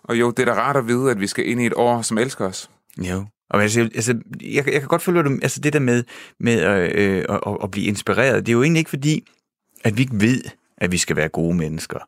[0.05, 2.03] Og jo, det er da rart at vide, at vi skal ind i et år,
[2.03, 2.71] som elsker os.
[2.99, 3.25] Jo.
[3.51, 6.05] Og altså, altså jeg, jeg kan godt følge, du, altså det der med,
[6.41, 9.25] med øh, øh, at, at blive inspireret, det er jo egentlig ikke fordi,
[9.85, 10.43] at vi ikke ved,
[10.77, 11.99] at vi skal være gode mennesker,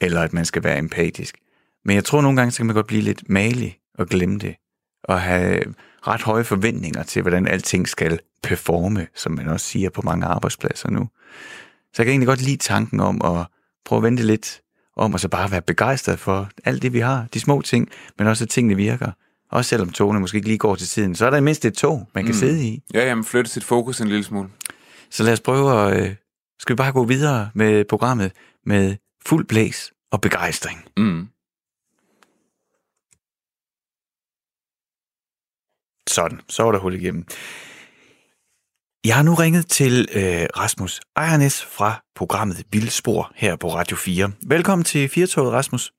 [0.00, 1.36] eller at man skal være empatisk.
[1.84, 4.54] Men jeg tror nogle gange, så kan man godt blive lidt malig og glemme det,
[5.04, 5.64] og have
[6.06, 10.90] ret høje forventninger til, hvordan alting skal performe, som man også siger på mange arbejdspladser
[10.90, 11.08] nu.
[11.92, 13.46] Så jeg kan egentlig godt lide tanken om at
[13.84, 14.60] prøve at vente lidt
[14.96, 17.88] om, og så bare være begejstret for alt det, vi har, de små ting,
[18.18, 19.10] men også at tingene virker.
[19.50, 22.08] Også selvom togene måske ikke lige går til tiden, så er der mindst et tog,
[22.14, 22.38] man kan mm.
[22.38, 22.82] sidde i.
[22.94, 24.48] Ja, jamen flytte sit fokus en lille smule.
[25.10, 26.02] Så lad os prøve at...
[26.02, 26.14] Øh,
[26.60, 28.32] skal vi bare gå videre med programmet
[28.66, 30.84] med fuld blæs og begejstring.
[30.96, 31.28] Mm.
[36.10, 37.24] Sådan, så var der hul igennem.
[39.04, 44.32] Jeg har nu ringet til øh, Rasmus Ejernes fra programmet Vildspor her på Radio 4.
[44.46, 45.92] Velkommen til Firtoget, Rasmus.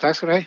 [0.00, 0.46] Tak skal du have.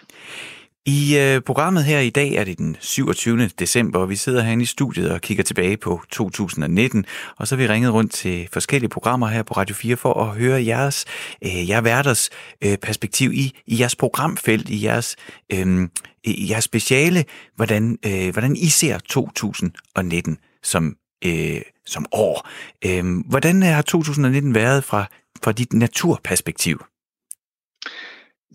[0.85, 3.47] I øh, programmet her i dag er det den 27.
[3.47, 7.05] december, og vi sidder herinde i studiet og kigger tilbage på 2019,
[7.37, 10.27] og så har vi ringet rundt til forskellige programmer her på Radio 4 for at
[10.37, 11.05] høre jeres,
[11.43, 12.29] øh, jeres værters
[12.63, 15.15] øh, perspektiv i, i jeres programfelt, i jeres,
[15.53, 15.89] øh,
[16.23, 22.47] i jeres speciale, hvordan, øh, hvordan I ser 2019 som, øh, som år.
[22.85, 25.05] Øh, hvordan har 2019 været fra,
[25.43, 26.83] fra dit naturperspektiv?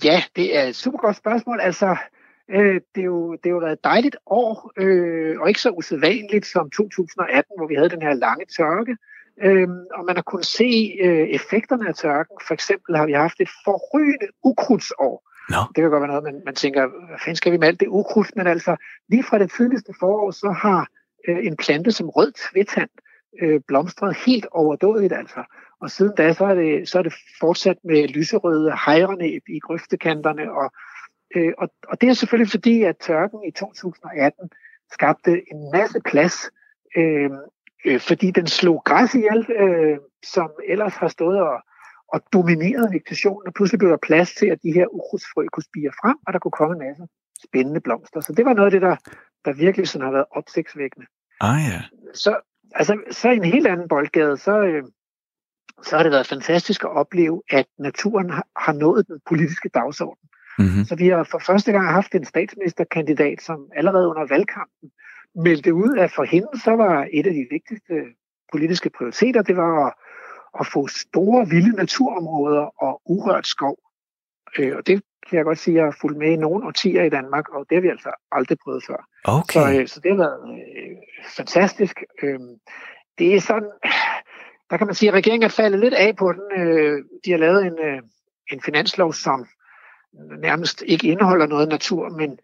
[0.05, 1.61] Ja, det er et super godt spørgsmål.
[1.61, 1.97] Altså,
[2.51, 5.71] Øh, det, er jo, det har jo været et dejligt år, øh, og ikke så
[5.71, 8.97] usædvanligt som 2018, hvor vi havde den her lange tørke.
[9.43, 12.37] Øh, og man har kunnet se øh, effekterne af tørken.
[12.47, 15.29] For eksempel har vi haft et forrygende ukrudtsår.
[15.51, 15.61] No.
[15.69, 17.89] Det kan godt være noget, man, man tænker, hvad fanden skal vi med alt det
[17.89, 18.37] ukrudt?
[18.37, 18.77] Men altså,
[19.09, 20.89] lige fra det tidligste forår, så har
[21.29, 22.91] øh, en plante som rød tvætand
[23.43, 25.45] øh, blomstret helt overdådigt altså.
[25.81, 29.59] Og siden da, så er det, så er det fortsat med lyserøde hejrene i, i
[29.59, 30.73] grøftekanterne og
[31.37, 34.51] Øh, og, og det er selvfølgelig fordi, at tørken i 2018
[34.93, 36.51] skabte en masse plads,
[36.97, 37.31] øh,
[37.85, 41.63] øh, fordi den slog græs ihjel, øh, som ellers har stået og,
[42.09, 45.93] og domineret vegetationen, og pludselig blev der plads til, at de her ukrudtsfrø kunne spire
[46.03, 47.07] frem, og der kunne komme en masse
[47.45, 48.21] spændende blomster.
[48.21, 48.97] Så det var noget af det, der,
[49.45, 51.07] der virkelig sådan har været opsigtsvækkende.
[51.41, 51.81] Ah ja.
[52.15, 52.41] Så,
[52.75, 54.83] altså, så i en helt anden boldgade, så, øh,
[55.83, 60.28] så har det været fantastisk at opleve, at naturen har, har nået den politiske dagsorden.
[60.59, 60.85] Mm-hmm.
[60.85, 64.91] Så vi har for første gang haft en statsministerkandidat, som allerede under valgkampen
[65.35, 67.95] meldte ud, at for hende så var et af de vigtigste
[68.53, 69.93] politiske prioriteter, det var at,
[70.61, 73.77] at få store, vilde naturområder og urørt skov.
[74.59, 77.03] Øh, og det kan jeg godt sige, at jeg har fulgt med i nogle årtier
[77.03, 79.09] i Danmark, og det har vi altså aldrig prøvet før.
[79.25, 79.61] Okay.
[79.61, 80.97] Så, øh, så det har været øh,
[81.37, 82.03] fantastisk.
[82.23, 82.39] Øh,
[83.19, 83.71] det er sådan,
[84.71, 86.61] der kan man sige, at regeringen er faldet lidt af på den.
[86.61, 88.03] Øh, de har lavet en, øh,
[88.53, 89.47] en finanslov, som
[90.41, 92.39] nærmest ikke indeholder noget natur, men,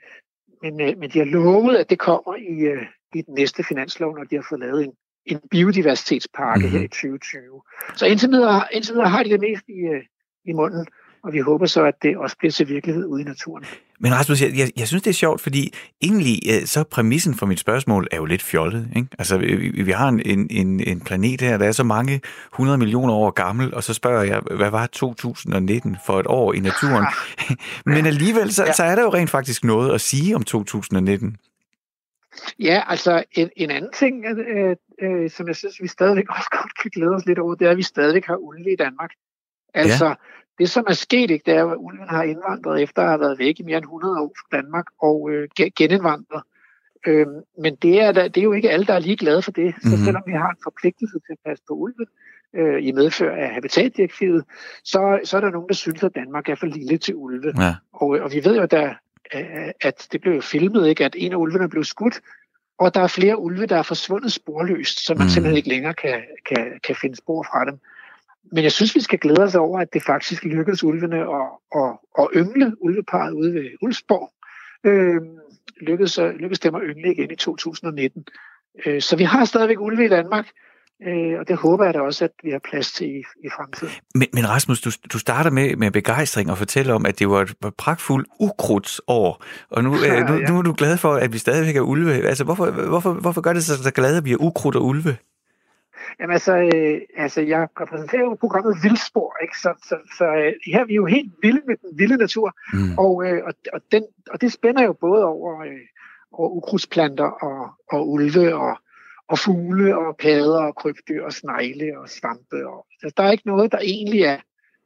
[0.62, 4.16] men, øh, men de har lovet, at det kommer i, øh, i den næste finanslov,
[4.16, 4.92] når de har fået lavet en,
[5.26, 6.78] en biodiversitetspakke mm-hmm.
[6.78, 7.62] her i 2020.
[7.96, 10.02] Så indtil videre, indtil videre har de det mest i, øh,
[10.44, 10.86] i munden,
[11.24, 13.64] og vi håber så, at det også bliver til virkelighed ude i naturen.
[14.00, 17.46] Men Rasmus, jeg, jeg, jeg synes, det er sjovt, fordi egentlig øh, så præmissen for
[17.46, 18.88] mit spørgsmål er jo lidt fjollet.
[18.96, 19.08] Ikke?
[19.18, 22.20] Altså, vi, vi har en, en, en planet her, der er så mange
[22.52, 26.60] 100 millioner år gammel, og så spørger jeg, hvad var 2019 for et år i
[26.60, 27.06] naturen?
[27.94, 28.72] Men alligevel, så, ja.
[28.72, 31.36] så er der jo rent faktisk noget at sige om 2019.
[32.58, 36.78] Ja, altså en, en anden ting, øh, øh, som jeg synes, vi stadigvæk også godt
[36.82, 39.10] kan glæde os lidt over, det er, at vi stadigvæk har ulve i Danmark.
[39.74, 40.14] Altså, ja.
[40.58, 43.38] Det, som er sket, ikke, det er at ulven har indvandret efter at have været
[43.38, 46.42] væk i mere end 100 år fra Danmark og øh, genindvandret.
[47.06, 47.26] Øh,
[47.58, 49.74] men det er, det er jo ikke alle, der er lige glade for det.
[49.82, 50.04] Så mm-hmm.
[50.04, 52.06] selvom vi har en forpligtelse til at passe på ulven
[52.54, 54.44] øh, i medfør af habitatdirektivet,
[54.84, 57.52] så, så er der nogen, der synes, at Danmark er for lille til ulve.
[57.58, 57.74] Ja.
[57.92, 58.94] Og, og vi ved jo, der,
[59.80, 62.20] at det blev filmet, ikke, at en af ulvene blev skudt,
[62.78, 65.28] og der er flere ulve, der er forsvundet sporløst, så man mm.
[65.28, 67.78] simpelthen ikke længere kan, kan, kan finde spor fra dem.
[68.52, 71.98] Men jeg synes, vi skal glæde os over, at det faktisk lykkedes ulvene at, at,
[72.18, 74.30] at yngle ulveparet ude ved Ulfsborg.
[74.84, 75.20] Øh,
[75.80, 78.24] lykkedes, lykkedes dem at yngle igen i 2019.
[78.86, 80.46] Øh, så vi har stadigvæk ulve i Danmark,
[81.06, 83.94] øh, og det håber jeg da også, at vi har plads til i, i fremtiden.
[84.14, 87.42] Men, men Rasmus, du, du starter med, med begejstring og fortæller om, at det var
[87.42, 90.48] et pragtfuldt ukrudtsår, og nu, ja, nu, ja.
[90.48, 92.12] nu er du glad for, at vi stadigvæk er ulve.
[92.12, 95.16] Altså, hvorfor, hvorfor, hvorfor gør det sig så glad, at vi er ukrudt og ulve?
[96.20, 99.58] Jamen altså, øh, altså jeg repræsenterer jo programmet Vildspor, ikke?
[99.58, 102.98] Så, så, så øh, her er vi jo helt vilde med den vilde natur, mm.
[102.98, 105.86] og, øh, og, og, den, og det spænder jo både over, øh,
[106.32, 108.76] over ukrudtsplanter og, og ulve og,
[109.28, 112.68] og fugle og padder og krybdyr og snegle og svampe.
[112.68, 114.38] Og, så der er ikke noget, der egentlig er,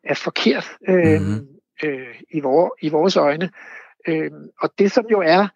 [0.05, 1.47] er forkert øh, mm.
[1.85, 3.51] øh, i, vor, i vores øjne.
[4.09, 5.49] Øh, og det som jo er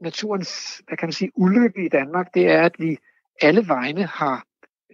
[0.00, 2.98] naturens, hvad kan man sige, ulykke i Danmark, det er, at vi
[3.40, 4.44] alle vegne har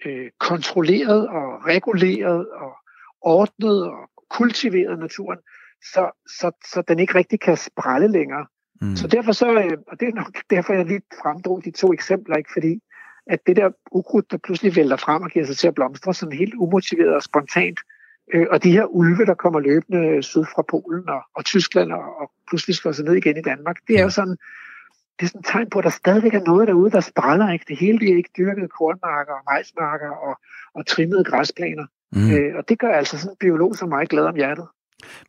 [0.05, 2.73] øh, kontrolleret og reguleret og
[3.21, 5.39] ordnet og kultiveret naturen,
[5.93, 8.47] så, så, så den ikke rigtig kan sprælle længere.
[8.81, 8.97] Mm.
[8.97, 12.37] Så derfor så, øh, og det er nok derfor, jeg lige fremdrog de to eksempler,
[12.37, 12.51] ikke?
[12.53, 12.81] fordi
[13.27, 16.39] at det der ukrudt, der pludselig vælter frem og giver sig til at blomstre sådan
[16.39, 17.81] helt umotiveret og spontant,
[18.35, 22.21] øh, og de her ulve, der kommer løbende syd fra Polen og, og Tyskland og,
[22.21, 24.37] og pludselig slår sig ned igen i Danmark, det er jo sådan,
[25.19, 27.53] det er sådan et tegn på, at der stadigvæk er noget derude, der spræller.
[27.53, 27.65] Ikke?
[27.69, 30.35] Det hele det er ikke dyrkede kornmarker og majsmarker og,
[30.75, 31.87] og trimmede græsplaner.
[32.13, 32.31] Mm.
[32.31, 34.67] Øh, og det gør altså sådan en biolog som mig glad om hjertet.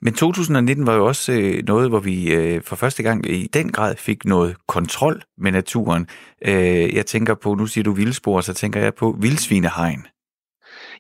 [0.02, 3.72] Men 2019 var jo også øh, noget, hvor vi øh, for første gang i den
[3.72, 6.08] grad fik noget kontrol med naturen.
[6.48, 10.08] Øh, jeg tænker på, nu siger du vildspor, så tænker jeg på vildsvinehegn.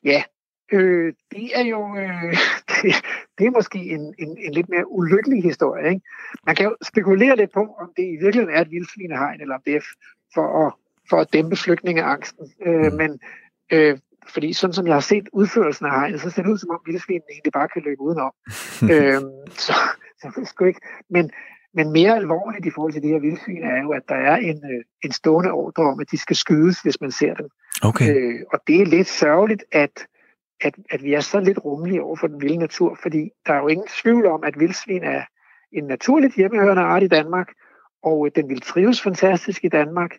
[0.03, 0.23] Ja,
[0.71, 2.33] øh, det er jo øh,
[2.81, 2.95] det,
[3.37, 5.89] det er måske en, en, en lidt mere ulykkelig historie.
[5.89, 6.01] Ikke?
[6.45, 9.61] Man kan jo spekulere lidt på, om det i virkeligheden er et vildsvinehegn, eller om
[9.65, 9.81] det er
[10.33, 10.73] for at,
[11.09, 12.51] for at dæmpe flygtningeangsten.
[12.65, 12.97] Øh, mm.
[12.97, 13.19] Men
[13.71, 13.97] øh,
[14.29, 16.79] fordi sådan som jeg har set udførelsen af hegnet, så ser det ud som om
[16.85, 18.31] vildsvinen egentlig bare kan løbe udenom.
[18.93, 19.73] øhm, så,
[20.21, 20.81] så det sgu ikke.
[21.09, 21.31] Men,
[21.73, 24.57] men mere alvorligt i forhold til de her vildsvin er jo, at der er en,
[24.71, 27.49] øh, en stående ordre om, at de skal skydes, hvis man ser dem.
[27.83, 28.15] Okay.
[28.15, 30.07] Øh, og det er lidt sørgeligt, at,
[30.61, 33.57] at, at vi er så lidt rummelige over for den vilde natur, fordi der er
[33.57, 35.21] jo ingen tvivl om, at vildsvin er
[35.71, 37.47] en naturligt hjemmehørende art i Danmark,
[38.03, 40.11] og den vil trives fantastisk i Danmark.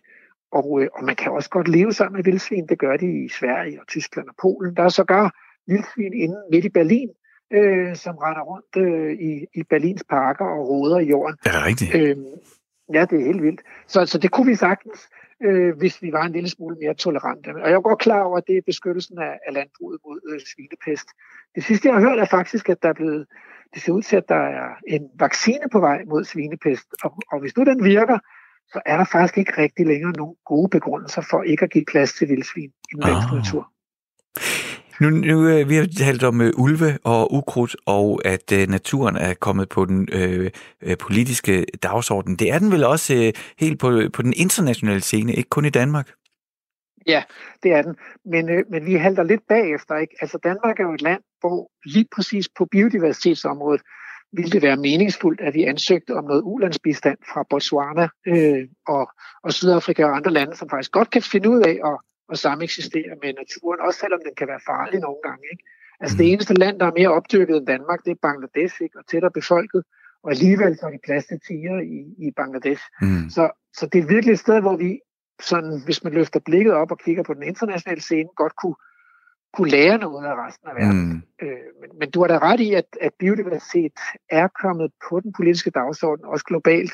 [0.51, 2.67] Og, øh, og man kan også godt leve sammen med vildsvin.
[2.67, 4.75] Det gør de i Sverige og Tyskland og Polen.
[4.75, 5.35] Der er sågar
[5.67, 7.09] vildsvin inde midt i Berlin,
[7.53, 11.37] øh, som render rundt øh, i, i Berlins parker og roder i jorden.
[11.45, 11.95] Er det rigtigt?
[11.95, 12.17] Øh,
[12.93, 13.61] ja, det er helt vildt.
[13.87, 15.09] Så, så det kunne vi sagtens,
[15.43, 17.49] øh, hvis vi var en lille smule mere tolerante.
[17.63, 20.39] Og jeg er godt klar over, at det er beskyttelsen af, af landbruget mod øh,
[20.53, 21.07] svinepest.
[21.55, 23.27] Det sidste, jeg har hørt, er faktisk, at der er blevet,
[23.73, 26.87] det ser ud til, at der er en vaccine på vej mod svinepest.
[27.03, 28.19] Og, og hvis nu den virker,
[28.67, 32.13] så er der faktisk ikke rigtig længere nogen gode begrundelser for ikke at give plads
[32.13, 33.35] til vildsvin i den danske ah.
[33.35, 33.71] natur.
[35.01, 39.15] Nu, nu øh, vi har talt om uh, ulve og ukrudt, og at uh, naturen
[39.15, 40.47] er kommet på den uh,
[40.99, 42.35] politiske dagsorden.
[42.35, 45.69] Det er den vel også uh, helt på, på den internationale scene, ikke kun i
[45.69, 46.09] Danmark?
[47.07, 47.23] Ja,
[47.63, 47.95] det er den.
[48.25, 49.95] Men, øh, men vi halter lidt bagefter.
[49.95, 50.15] Ikke?
[50.21, 53.81] Altså Danmark er jo et land, hvor lige præcis på biodiversitetsområdet,
[54.31, 59.09] ville det være meningsfuldt, at vi ansøgte om noget ulandsbistand fra Botswana øh, og,
[59.43, 61.97] og Sydafrika og andre lande, som faktisk godt kan finde ud af at,
[62.31, 65.43] at sameksistere med naturen, også selvom den kan være farlig nogle gange.
[65.51, 65.63] Ikke?
[65.99, 66.31] Altså det mm.
[66.31, 68.99] eneste land, der er mere opdyrket end Danmark, det er Bangladesh, ikke?
[68.99, 69.83] og tættere befolket,
[70.23, 72.83] og alligevel så er de plads til tiger i, i Bangladesh.
[73.01, 73.29] Mm.
[73.29, 73.43] Så,
[73.77, 74.99] så det er virkelig et sted, hvor vi,
[75.41, 78.75] sådan, hvis man løfter blikket op og kigger på den internationale scene, godt kunne
[79.53, 81.09] kunne lære noget af resten af verden.
[81.09, 81.21] Mm.
[81.47, 83.91] Øh, men, men du har da ret i, at, at biodiversitet
[84.29, 86.91] er kommet på den politiske dagsorden, også globalt,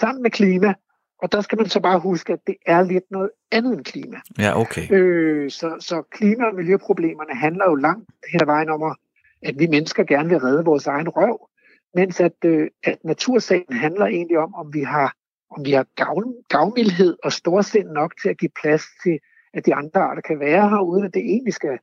[0.00, 0.74] sammen med klima.
[1.22, 4.16] Og der skal man så bare huske, at det er lidt noget andet end klima.
[4.38, 4.92] Ja, okay.
[4.92, 8.96] Øh, så, så klima- og miljøproblemerne handler jo langt hen ad vejen om,
[9.42, 11.48] at vi mennesker gerne vil redde vores egen røv,
[11.94, 15.14] mens at, øh, at natursagen handler egentlig om, om vi har
[15.50, 19.18] om vi har gavn, gavmildhed og storsind nok til at give plads til,
[19.54, 21.78] at de andre arter kan være her, uden at det egentlig skal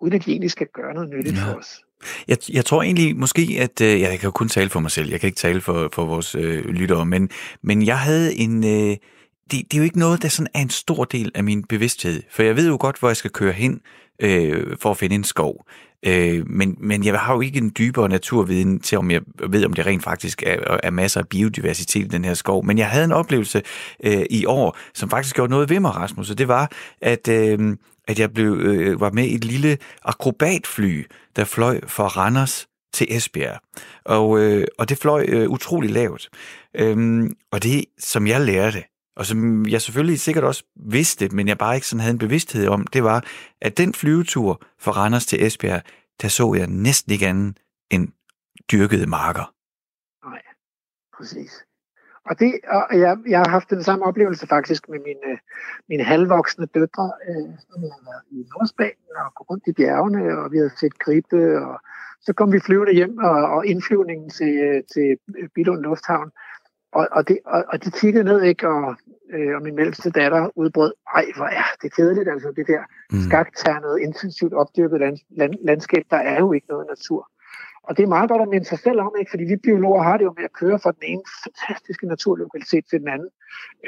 [0.00, 1.52] uden at de egentlig skal gøre noget nyttigt ja.
[1.52, 1.84] for os.
[2.28, 5.10] Jeg, jeg tror egentlig måske, at øh, jeg kan jo kun tale for mig selv,
[5.10, 7.30] jeg kan ikke tale for, for vores øh, lyttere, men,
[7.62, 8.64] men jeg havde en...
[8.64, 8.96] Øh,
[9.50, 12.22] det, det er jo ikke noget, der sådan er en stor del af min bevidsthed,
[12.30, 13.80] for jeg ved jo godt, hvor jeg skal køre hen
[14.22, 15.66] øh, for at finde en skov.
[16.06, 19.72] Øh, men, men jeg har jo ikke en dybere naturviden til, om jeg ved, om
[19.72, 22.64] det rent faktisk er, er masser af biodiversitet i den her skov.
[22.64, 23.62] Men jeg havde en oplevelse
[24.04, 27.76] øh, i år, som faktisk gjorde noget ved mig, Rasmus, og det var, at øh,
[28.10, 31.04] at jeg blev, øh, var med i et lille akrobatfly,
[31.36, 33.60] der fløj fra Randers til Esbjerg.
[34.04, 36.30] Og, øh, og det fløj øh, utrolig lavt.
[36.74, 38.84] Øhm, og det, som jeg lærte,
[39.16, 42.68] og som jeg selvfølgelig sikkert også vidste, men jeg bare ikke sådan havde en bevidsthed
[42.68, 43.24] om, det var,
[43.60, 45.82] at den flyvetur fra Randers til Esbjerg,
[46.22, 47.58] der så jeg næsten ikke andet
[47.90, 48.08] end
[48.72, 49.54] dyrkede marker.
[50.26, 50.42] Nej,
[51.16, 51.69] præcis.
[52.24, 55.38] Og, det, og jeg, jeg har haft den samme oplevelse faktisk med mine,
[55.88, 60.52] mine halvvoksne døtre, øh, som har været i Nordspanien og gået rundt i bjergene, og
[60.52, 61.80] vi havde set gribe, og
[62.20, 65.18] så kom vi flyvende hjem, og, og indflyvningen til, til
[65.54, 66.30] Bilund Lufthavn,
[66.92, 68.96] og, og, det, og, og de kiggede ned, ikke, og,
[69.32, 73.20] øh, og min mellemste datter udbrød, ej, hvor er det kedeligt, altså det der mm.
[73.20, 77.30] skakternede, intensivt opdyrket land, land, landskab, der er jo ikke noget natur.
[77.90, 79.30] Og det er meget godt at minde sig selv om, ikke?
[79.30, 83.00] fordi vi biologer har det jo med at køre fra den ene fantastiske naturlokalitet til
[83.00, 83.30] den anden.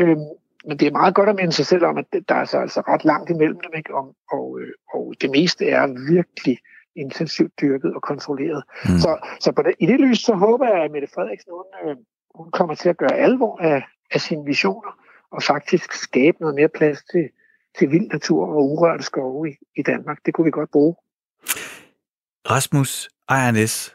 [0.00, 0.28] Øhm,
[0.66, 2.80] men det er meget godt at minde sig selv om, at der er så altså
[2.80, 3.94] ret langt imellem dem, ikke?
[3.94, 6.58] Og, og, øh, og det meste er virkelig
[6.96, 8.62] intensivt dyrket og kontrolleret.
[8.84, 8.98] Mm.
[8.98, 9.10] Så,
[9.40, 11.96] så på det, i det lys, så håber jeg, at Mette Frederiksen, hun, øh,
[12.34, 13.82] hun kommer til at gøre alvor af,
[14.14, 14.92] af sine visioner,
[15.30, 17.28] og faktisk skabe noget mere plads til,
[17.78, 20.18] til vild natur og urørte skove i, i Danmark.
[20.26, 20.94] Det kunne vi godt bruge.
[22.50, 23.94] Rasmus Ejernes,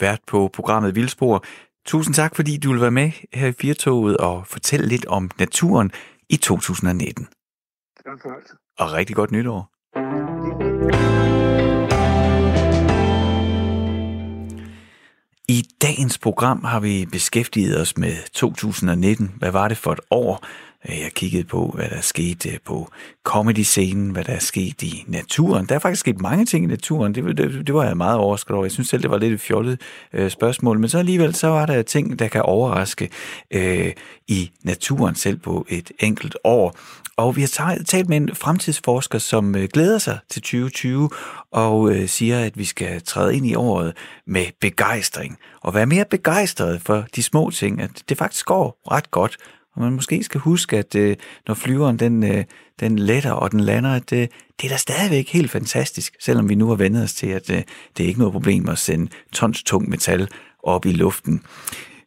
[0.00, 1.44] vært på programmet Vildspor.
[1.86, 5.92] Tusind tak, fordi du vil være med her i Firtoget og fortælle lidt om naturen
[6.28, 7.24] i 2019.
[7.24, 8.54] Det var en fornøjelse.
[8.78, 9.70] Og rigtig godt nytår.
[15.48, 19.34] I dagens program har vi beskæftiget os med 2019.
[19.38, 20.44] Hvad var det for et år?
[20.88, 22.90] Øh, jeg kiggede på, hvad der skete øh, på
[23.24, 25.66] comedy-scenen, hvad der er sket i naturen.
[25.66, 27.14] Der er faktisk sket mange ting i naturen.
[27.14, 28.64] Det, det, det var jeg meget overrasket over.
[28.64, 29.80] Jeg synes selv, det var lidt et fjollet
[30.12, 30.78] øh, spørgsmål.
[30.78, 33.10] Men så alligevel, så var der ting, der kan overraske
[33.50, 33.92] øh,
[34.28, 36.76] i naturen selv på et enkelt år.
[37.16, 41.10] Og vi har talt med en fremtidsforsker, som øh, glæder sig til 2020
[41.52, 43.96] og øh, siger, at vi skal træde ind i året
[44.26, 49.10] med begejstring og være mere begejstret for de små ting, at det faktisk går ret
[49.10, 49.36] godt.
[49.76, 52.44] Og man måske skal huske, at øh, når flyveren den, øh,
[52.80, 54.28] den letter og den lander, at øh,
[54.60, 57.62] det er da stadigvæk helt fantastisk, selvom vi nu har vendt os til, at øh,
[57.96, 60.28] det er ikke noget problem at sende tons tung metal
[60.62, 61.42] op i luften.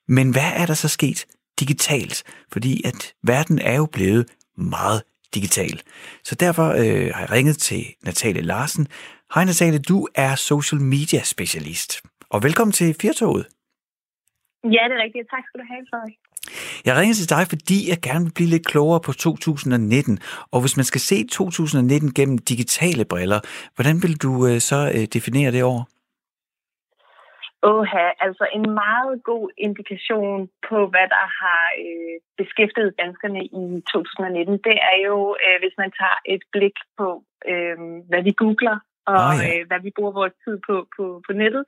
[0.07, 1.25] Men hvad er der så sket
[1.59, 2.23] digitalt?
[2.51, 4.25] Fordi at verden er jo blevet
[4.57, 5.01] meget
[5.35, 5.81] digital.
[6.23, 8.87] Så derfor øh, har jeg ringet til Natalie Larsen.
[9.33, 12.01] Hej Natalie, du er social media specialist.
[12.29, 13.45] Og velkommen til Firtoget.
[14.63, 15.29] Ja, det er rigtigt.
[15.33, 16.28] Tak skal du have, Frederik.
[16.85, 20.19] Jeg ringer til dig, fordi jeg gerne vil blive lidt klogere på 2019.
[20.53, 23.39] Og hvis man skal se 2019 gennem digitale briller,
[23.75, 25.81] hvordan vil du øh, så øh, definere det år?
[27.63, 34.53] Åha, altså en meget god indikation på, hvad der har øh, beskæftiget danskerne i 2019,
[34.67, 37.09] det er jo, øh, hvis man tager et blik på,
[37.51, 37.77] øh,
[38.09, 38.77] hvad vi googler,
[39.09, 39.45] og oh, ja.
[39.49, 41.63] øh, hvad vi bruger vores tid på på, på nettet.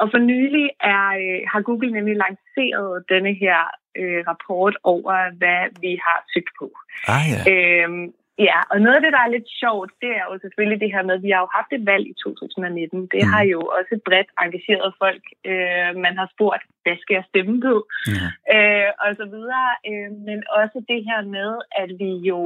[0.00, 3.58] Og for nylig er, øh, har Google nemlig lanceret denne her
[4.00, 6.66] øh, rapport over, hvad vi har søgt på.
[7.14, 7.40] Ah, ja.
[7.52, 8.06] øhm,
[8.48, 11.02] Ja, og noget af det, der er lidt sjovt, det er jo selvfølgelig det her
[11.02, 13.06] med, at vi har jo haft et valg i 2019.
[13.14, 13.30] Det mm.
[13.32, 15.24] har jo også bredt engageret folk.
[15.50, 17.74] Øh, man har spurgt, hvad skal jeg stemme på?
[18.08, 18.28] Mm.
[18.54, 19.68] Øh, og så videre.
[19.90, 21.50] Øh, men også det her med,
[21.82, 22.40] at vi jo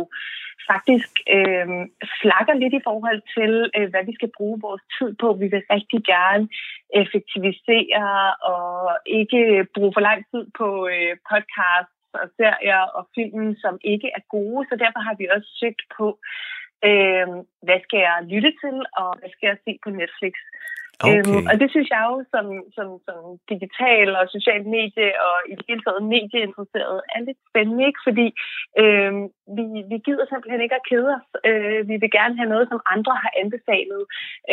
[0.70, 1.68] faktisk øh,
[2.20, 5.28] slakker lidt i forhold til, øh, hvad vi skal bruge vores tid på.
[5.42, 6.44] Vi vil rigtig gerne
[7.02, 8.11] effektivisere
[8.54, 8.70] og
[9.20, 9.40] ikke
[9.74, 14.61] bruge for lang tid på øh, podcast og serier og film, som ikke er gode,
[14.68, 16.07] så derfor har vi også søgt på,
[16.88, 17.29] øh,
[17.66, 20.35] hvad skal jeg lytte til, og hvad skal jeg se på Netflix.
[21.04, 21.18] Okay.
[21.18, 23.18] Øhm, og det synes jeg jo som, som, som
[23.52, 28.00] digital og social medie og i det hele taget medieinteresseret er lidt spændende, ikke?
[28.09, 28.26] fordi
[28.82, 29.22] øhm,
[29.56, 31.28] vi, vi gider simpelthen ikke at kede os.
[31.48, 34.02] Øh, vi vil gerne have noget, som andre har anbefalet,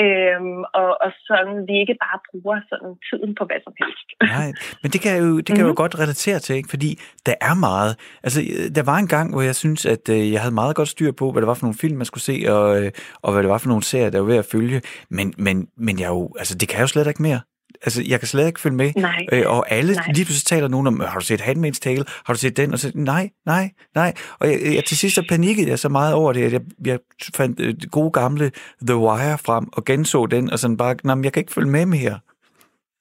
[0.03, 4.07] øhm, og, og sådan vi ikke bare bruger sådan tiden på hvad som helst.
[4.35, 4.49] Nej,
[4.81, 5.69] men det kan jeg jo, det kan mm-hmm.
[5.69, 5.83] jo mhm.
[5.83, 6.73] godt relatere til, ikke?
[6.75, 6.89] fordi
[7.27, 7.91] der er meget.
[8.25, 8.39] Altså,
[8.77, 11.25] der var en gang, hvor jeg synes, at øh, jeg havde meget godt styr på,
[11.31, 12.91] hvad det var for nogle film, man skulle se, og, øh,
[13.23, 14.81] og hvad det var for nogle serier, der var ved at følge.
[15.09, 17.39] Men, men, men jeg jo altså det kan jo slet ikke mere.
[17.81, 18.91] Altså, jeg kan slet ikke følge med.
[18.95, 19.25] Nej.
[19.31, 20.05] Øh, og alle, nej.
[20.15, 22.05] lige pludselig taler nogen om, har du set Handmaid's Tale?
[22.25, 22.73] Har du set den?
[22.73, 24.13] Og så, nej, nej, nej.
[24.39, 26.99] Og jeg, jeg, til sidst så panikkede jeg så meget over det, at jeg, jeg
[27.35, 28.51] fandt øh, gode gamle
[28.87, 31.85] The Wire frem og genså den, og sådan bare, nej, jeg kan ikke følge med
[31.85, 32.19] mere.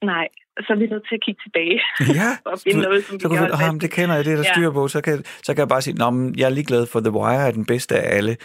[0.05, 0.29] Nej,
[0.61, 1.81] så er vi nødt til at kigge tilbage.
[2.21, 4.53] Ja, og finde noget, som så kan du, ah, det kender jeg, det der ja.
[4.53, 4.89] styr på.
[4.89, 7.51] Så kan, så kan jeg bare sige, at jeg er ligeglad for The Wire er
[7.51, 8.37] den bedste af alle.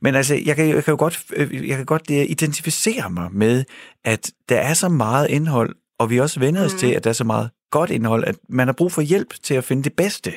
[0.00, 1.24] Men altså, jeg kan, jeg kan jo godt,
[1.68, 3.64] jeg kan godt identificere mig med,
[4.04, 6.78] at der er så meget indhold, og vi også vender os mm.
[6.78, 9.54] til, at der er så meget godt indhold, at man har brug for hjælp til
[9.54, 10.32] at finde det bedste.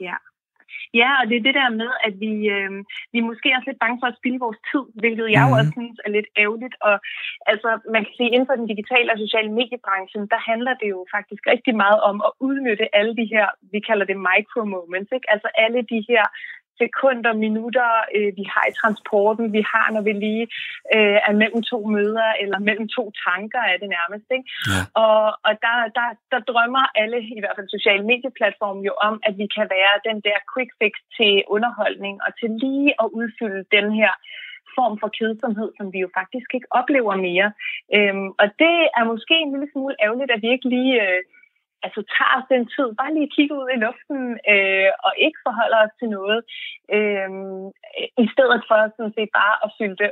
[0.00, 0.14] Ja,
[1.00, 2.70] Ja, og det er det der med, at vi, øh,
[3.12, 5.48] vi er måske også lidt bange for at spille vores tid, hvilket jeg mm.
[5.48, 5.60] jo mhm.
[5.60, 6.76] også synes er lidt ærgerligt.
[6.88, 6.94] Og
[7.52, 11.00] altså, man kan sige, inden for den digitale og sociale mediebranchen, der handler det jo
[11.14, 15.30] faktisk rigtig meget om at udnytte alle de her, vi kalder det micro-moments, ikke?
[15.34, 16.24] altså alle de her
[16.82, 20.46] sekunder, minutter, øh, vi har i transporten, vi har, når vi lige
[20.96, 24.26] øh, er mellem to møder, eller mellem to tanker er det nærmest.
[24.36, 24.46] Ikke?
[24.72, 24.80] Ja.
[25.04, 29.34] Og, og der, der, der drømmer alle, i hvert fald sociale medieplatforme, jo om, at
[29.40, 33.86] vi kan være den der quick fix til underholdning, og til lige at udfylde den
[34.00, 34.12] her
[34.76, 37.48] form for kedsomhed, som vi jo faktisk ikke oplever mere.
[37.96, 40.94] Øhm, og det er måske en lille smule ærgerligt, at vi ikke lige...
[41.04, 41.20] Øh,
[41.84, 44.20] altså tager os den tid, bare lige kigge ud i luften
[44.52, 46.40] øh, og ikke forholder os til noget,
[46.96, 47.30] øh,
[48.24, 50.10] i stedet for sådan set bare at fylde, det,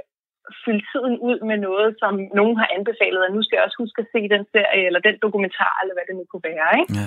[0.65, 3.99] fylde tiden ud med noget, som nogen har anbefalet, og nu skal jeg også huske
[4.03, 6.71] at se den serie, eller den dokumentar, eller hvad det nu kunne være.
[6.81, 6.93] Ikke?
[7.01, 7.07] Ja.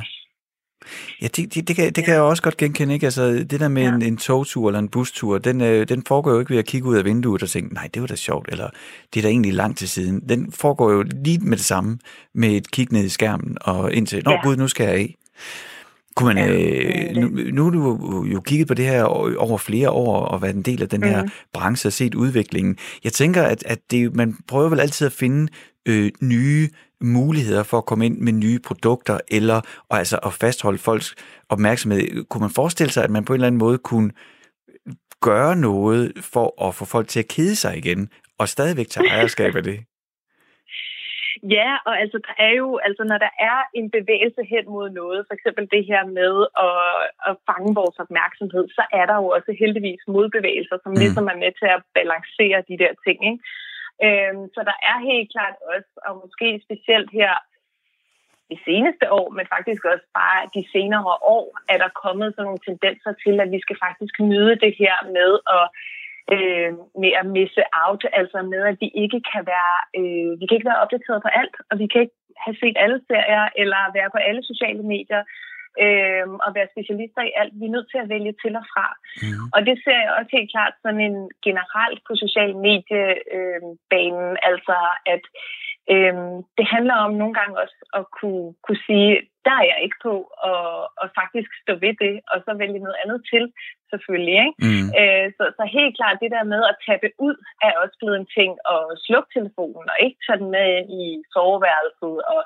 [1.21, 3.05] Ja, det, det, det, kan, det kan jeg også godt genkende, ikke?
[3.05, 3.95] Altså, det der med ja.
[3.95, 6.87] en, en togtur eller en bustur, den, øh, den foregår jo ikke ved at kigge
[6.87, 8.69] ud af vinduet og tænke, nej, det var da sjovt, eller
[9.13, 10.21] det er da egentlig langt til siden.
[10.29, 11.97] Den foregår jo lige med det samme,
[12.33, 14.43] med et kig ned i skærmen og indtil, nå ja.
[14.43, 15.15] gud, nu skal jeg af.
[16.15, 19.03] Kunne man, øh, nu, nu har du jo kigget på det her
[19.37, 21.29] over flere år og været en del af den her mm.
[21.53, 22.77] branche og set udviklingen.
[23.03, 25.51] Jeg tænker, at, at det, man prøver vel altid at finde
[25.85, 26.69] øh, nye
[27.05, 31.15] muligheder for at komme ind med nye produkter, eller og altså at fastholde folks
[31.49, 32.25] opmærksomhed.
[32.29, 34.11] Kunne man forestille sig, at man på en eller anden måde kunne
[35.21, 39.55] gøre noget for at få folk til at kede sig igen, og stadigvæk tage ejerskab
[39.55, 39.79] af det?
[41.57, 45.19] Ja, og altså der er jo, altså når der er en bevægelse hen mod noget,
[45.27, 46.33] for eksempel det her med
[46.67, 46.81] at,
[47.29, 50.99] at fange vores opmærksomhed, så er der jo også heldigvis modbevægelser, som mm.
[51.03, 53.17] ligesom er med til at balancere de der ting.
[53.31, 53.43] Ikke?
[54.03, 57.33] Øhm, så der er helt klart også, og måske specielt her
[58.51, 62.65] de seneste år, men faktisk også bare de senere år, er der kommet sådan nogle
[62.67, 65.65] tendenser til, at vi skal faktisk nyde det her med at
[66.33, 66.71] øh,
[67.01, 70.71] med at misse out, altså med, at vi ikke kan være, øh, vi kan ikke
[70.71, 74.19] være opdateret på alt, og vi kan ikke have set alle serier, eller være på
[74.27, 75.21] alle sociale medier,
[75.83, 77.53] øh, og være specialister i alt.
[77.59, 78.87] Vi er nødt til at vælge til og fra.
[79.23, 79.45] Mm.
[79.55, 81.17] Og det ser jeg også helt klart som en
[81.47, 84.77] generelt på social mediebanen, øh, altså
[85.13, 85.23] at
[85.93, 89.11] Øhm, det handler om nogle gange også at kunne, kunne sige,
[89.47, 90.13] der er jeg ikke på,
[90.49, 90.65] og,
[91.01, 93.43] og faktisk stå ved det, og så vælge noget andet til,
[93.91, 94.37] selvfølgelig.
[94.45, 94.59] Ikke?
[94.65, 94.87] Mm.
[94.99, 97.35] Øh, så, så helt klart, det der med at tabe ud,
[97.67, 101.05] er også blevet en ting, og slukke telefonen, og ikke tage den med ind i
[101.33, 102.41] soveværelset, og,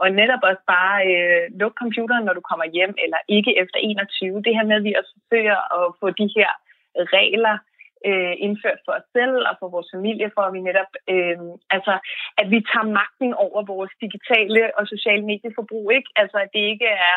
[0.00, 4.44] og netop også bare øh, lukke computeren, når du kommer hjem, eller ikke efter 21.
[4.46, 6.50] Det her med, at vi også forsøger at få de her
[7.16, 7.56] regler
[8.08, 11.38] øh, indført for os selv og for vores familie, for at vi netop, øh,
[11.76, 11.94] altså,
[12.40, 16.10] at vi tager magten over vores digitale og sociale medieforbrug, ikke?
[16.16, 17.16] Altså, at det ikke er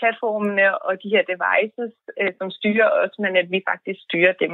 [0.00, 4.52] platformene og de her devices, øh, som styrer os, men at vi faktisk styrer dem.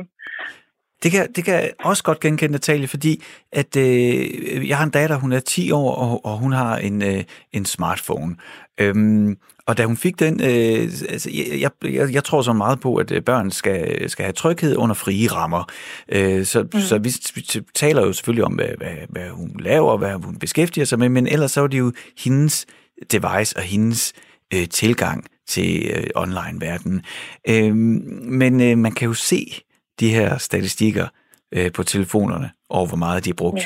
[1.05, 4.91] Det kan, det kan jeg også godt genkende, Natalie, fordi at øh, jeg har en
[4.91, 8.37] datter, hun er 10 år, og, og hun har en, øh, en smartphone.
[8.81, 9.37] Øhm,
[9.67, 11.31] og da hun fik den, øh, altså,
[11.61, 14.95] jeg, jeg, jeg tror så meget på, at øh, børn skal, skal have tryghed under
[14.95, 15.65] frie rammer.
[16.09, 16.81] Øh, så, mm.
[16.81, 20.85] så vi, vi taler jo selvfølgelig om, hvad, hvad, hvad hun laver, hvad hun beskæftiger
[20.85, 22.67] sig med, men ellers så er det jo hendes
[23.13, 24.13] device og hendes
[24.55, 27.03] øh, tilgang til øh, online-verdenen.
[27.49, 29.64] Øh, men øh, man kan jo se
[30.01, 31.07] de her statistikker
[31.55, 33.62] øh, på telefonerne over, hvor meget de er brugt.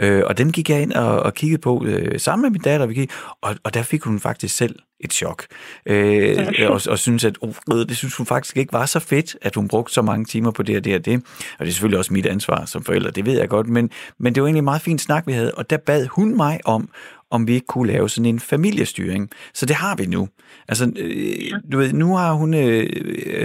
[0.00, 0.18] Yeah.
[0.18, 2.86] Øh, og dem gik jeg ind og, og kiggede på øh, sammen med min datter,
[2.86, 3.10] vi gik,
[3.42, 5.46] og, og der fik hun faktisk selv et chok.
[5.86, 9.54] Øh, og, og synes, at oh, det synes hun faktisk ikke var så fedt, at
[9.54, 11.22] hun brugte så mange timer på det og det og det.
[11.58, 14.34] Og det er selvfølgelig også mit ansvar som forælder, det ved jeg godt, men, men
[14.34, 16.88] det var egentlig en meget fin snak, vi havde, og der bad hun mig om
[17.30, 19.30] om vi ikke kunne lave sådan en familiestyring.
[19.54, 20.28] Så det har vi nu.
[20.68, 22.86] Altså, øh, du ved, nu har hun øh,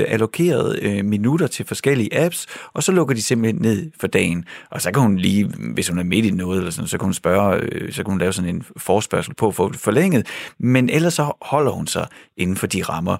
[0.07, 4.45] allokeret øh, minutter til forskellige apps, og så lukker de simpelthen ned for dagen.
[4.69, 7.05] Og så kan hun lige, hvis hun er midt i noget, eller sådan, så kan
[7.05, 10.27] hun spørge, øh, så kan hun lave sådan en forspørgsel på at få forlænget.
[10.59, 12.07] Men ellers så holder hun sig
[12.38, 13.17] inden for de rammer.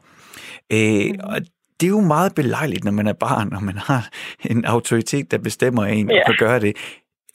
[0.72, 1.20] Øh, mm.
[1.24, 1.42] og
[1.80, 4.10] det er jo meget belejligt, når man er barn, og man har
[4.46, 6.76] en autoritet, der bestemmer en og kan gøre det.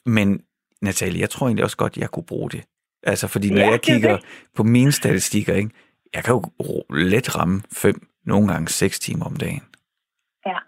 [0.07, 0.41] Men
[0.83, 2.65] Natalie, jeg tror egentlig også godt, jeg kunne bruge det.
[3.03, 4.19] Altså, fordi når ja, jeg kigger
[4.57, 5.71] på mine statistikker, ikke,
[6.15, 6.43] jeg kan jo
[6.91, 9.65] let ramme fem, nogle gange seks timer om dagen.
[10.47, 10.59] Ja.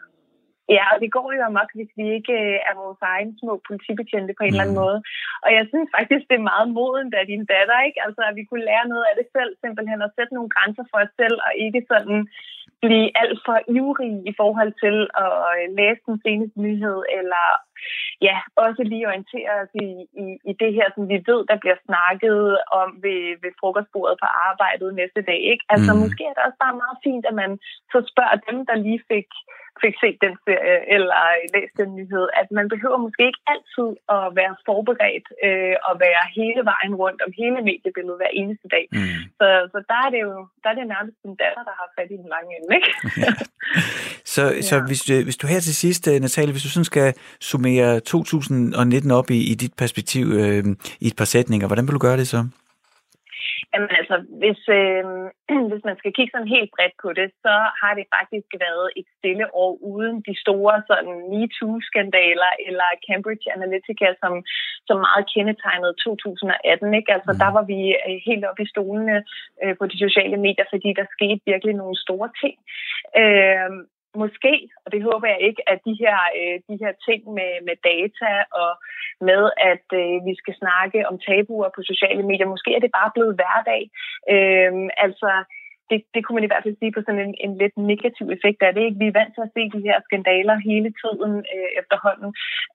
[0.76, 4.32] Ja, og det går jo amok, hvis vi ikke øh, er vores egen små politibetjente
[4.36, 4.52] på en mm.
[4.52, 4.84] eller anden mm.
[4.84, 4.98] måde.
[5.44, 8.00] Og jeg synes faktisk, det er meget modent af din datter, ikke?
[8.06, 10.98] Altså, at vi kunne lære noget af det selv, simpelthen at sætte nogle grænser for
[11.04, 12.18] os selv, og ikke sådan
[12.82, 17.46] blive alt for ivrig i forhold til at øh, læse den seneste nyhed, eller
[18.26, 19.88] ja, også lige orientere os i,
[20.22, 22.40] i, i det her, som vi ved, der bliver snakket
[22.80, 25.40] om ved, ved frokostbordet på arbejdet næste dag.
[25.52, 25.64] Ikke?
[25.74, 25.98] Altså mm.
[26.02, 27.52] måske er det også bare meget fint, at man
[27.92, 29.28] så spørger dem, der lige fik
[29.82, 31.20] fik set den serie eller
[31.54, 36.22] læst den nyhed, at man behøver måske ikke altid at være forberedt øh, og være
[36.38, 38.84] hele vejen rundt om hele mediebilledet hver eneste dag.
[38.92, 39.20] Mm.
[39.38, 42.10] Så, så der er det jo der er det nærmest en datter, der har fat
[42.14, 42.70] i den lange ende.
[42.78, 42.90] Ikke?
[44.34, 44.86] så så ja.
[44.88, 49.30] hvis, hvis du her til sidst, øh, Natalie, hvis du sådan skal summere 2019 op
[49.30, 50.64] i, i dit perspektiv øh,
[51.00, 52.40] i et par sætninger, hvordan vil du gøre det så?
[53.72, 55.04] Jamen altså, hvis, øh,
[55.70, 59.08] hvis man skal kigge sådan helt bredt på det, så har det faktisk været et
[59.18, 64.32] stille år uden de store sådan MeToo-skandaler eller Cambridge Analytica, som,
[64.88, 66.94] som meget kendetegnede 2018.
[66.98, 67.12] Ikke?
[67.16, 69.16] Altså, der var vi øh, helt oppe i stolene
[69.62, 72.56] øh, på de sociale medier, fordi der skete virkelig nogle store ting.
[73.20, 73.70] Øh,
[74.14, 77.76] måske, og det håber jeg ikke, at de her, øh, de her ting med, med
[77.90, 78.32] data
[78.62, 78.70] og
[79.28, 79.42] med,
[79.72, 83.34] at øh, vi skal snakke om tabuer på sociale medier, måske er det bare blevet
[83.38, 83.82] hverdag.
[84.34, 84.72] Øh,
[85.06, 85.30] altså,
[85.90, 88.60] det, det kunne man i hvert fald sige på sådan en, en lidt negativ effekt
[88.62, 88.82] af det.
[88.86, 89.00] Ikke?
[89.02, 92.30] Vi er vant til at se de her skandaler hele tiden øh, efterhånden.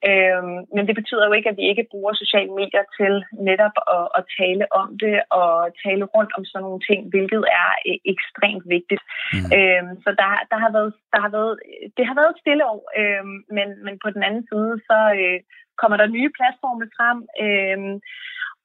[0.10, 0.44] Øh,
[0.76, 3.14] men det betyder jo ikke, at vi ikke bruger sociale medier til
[3.50, 5.52] netop at, at tale om det og
[5.86, 9.04] tale rundt om sådan nogle ting, hvilket er øh, ekstremt vigtigt.
[9.34, 9.50] Mm.
[9.58, 11.54] Øh, så der, der, har været, der har været,
[11.98, 13.26] det har været et stille år, øh,
[13.58, 15.40] men, men på den anden side, så øh,
[15.82, 17.20] kommer der nye platforme frem.
[17.44, 17.80] Øh,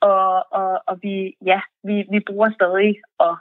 [0.01, 1.17] og, og, og vi,
[1.51, 3.35] ja, vi, vi bruger stadig og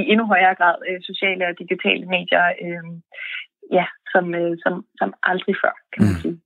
[0.00, 2.84] i endnu højere grad øh, sociale og digitale medier, øh,
[3.78, 6.20] ja, som, øh, som, som aldrig før, kan man mm.
[6.20, 6.36] sige.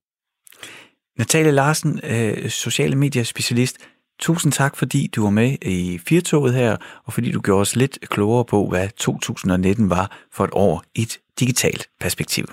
[1.17, 3.75] Natalie Larsen, øh, sociale medier specialist.
[4.19, 7.99] Tusind tak, fordi du var med i Firtoget her, og fordi du gjorde os lidt
[8.09, 12.45] klogere på, hvad 2019 var for et år i et digitalt perspektiv.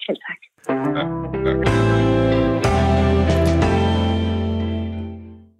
[0.00, 0.38] Selv tak.
[0.96, 2.07] Ja,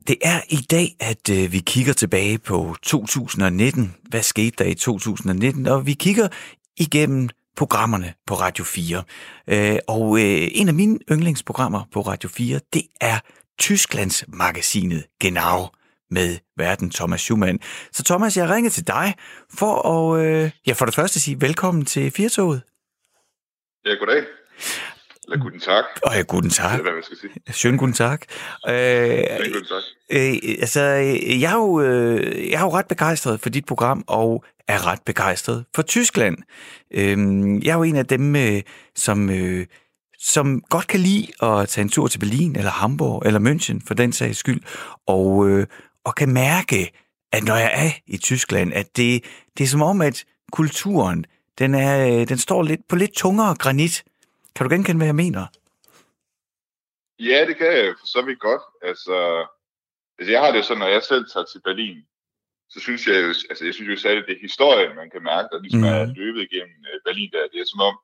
[0.08, 3.96] Det er i dag, at øh, vi kigger tilbage på 2019.
[4.08, 5.66] Hvad skete der i 2019?
[5.66, 6.28] Og vi kigger
[6.76, 9.02] igennem programmerne på Radio 4.
[9.48, 13.18] Øh, og øh, en af mine yndlingsprogrammer på Radio 4, det er
[13.58, 15.68] Tysklands magasinet Genau
[16.10, 17.58] med verden Thomas Schumann.
[17.92, 19.14] Så Thomas, jeg ringer til dig
[19.58, 22.62] for at, øh, ja, for det første sige velkommen til Firtoget.
[23.84, 24.24] Ja, goddag.
[25.32, 25.84] Eller guten Tag.
[26.02, 26.72] Og ja, guten Tag.
[26.72, 27.32] Det er, hvad man skal sige.
[27.50, 28.18] Schönen guten Tag.
[28.68, 29.82] Øh, guten Tag.
[30.10, 30.80] Øh, altså,
[31.40, 35.02] jeg er, jo, øh, jeg er jo ret begejstret for dit program, og er ret
[35.06, 36.36] begejstret for Tyskland.
[36.94, 37.18] Øh,
[37.64, 38.62] jeg er jo en af dem, øh,
[38.94, 39.30] som...
[39.30, 39.66] Øh,
[40.20, 43.94] som godt kan lide at tage en tur til Berlin, eller Hamburg, eller München, for
[43.94, 44.60] den sags skyld,
[45.06, 45.66] og, øh,
[46.04, 46.90] og kan mærke,
[47.32, 49.24] at når jeg er i Tyskland, at det,
[49.58, 51.24] det er som om, at kulturen,
[51.58, 54.04] den, er, øh, den står lidt på lidt tungere granit,
[54.58, 55.42] kan du genkende, hvad jeg mener?
[57.18, 58.62] Ja, det kan jeg for så vidt godt.
[58.82, 59.16] Altså,
[60.18, 61.98] altså jeg har det sådan, når jeg selv tager til Berlin,
[62.72, 65.48] så synes jeg jo, altså jeg synes jo særligt, det er historien, man kan mærke,
[65.52, 65.94] der ligesom mm.
[65.94, 67.52] er løbet igennem øh, Berlin der.
[67.52, 67.96] Det er som om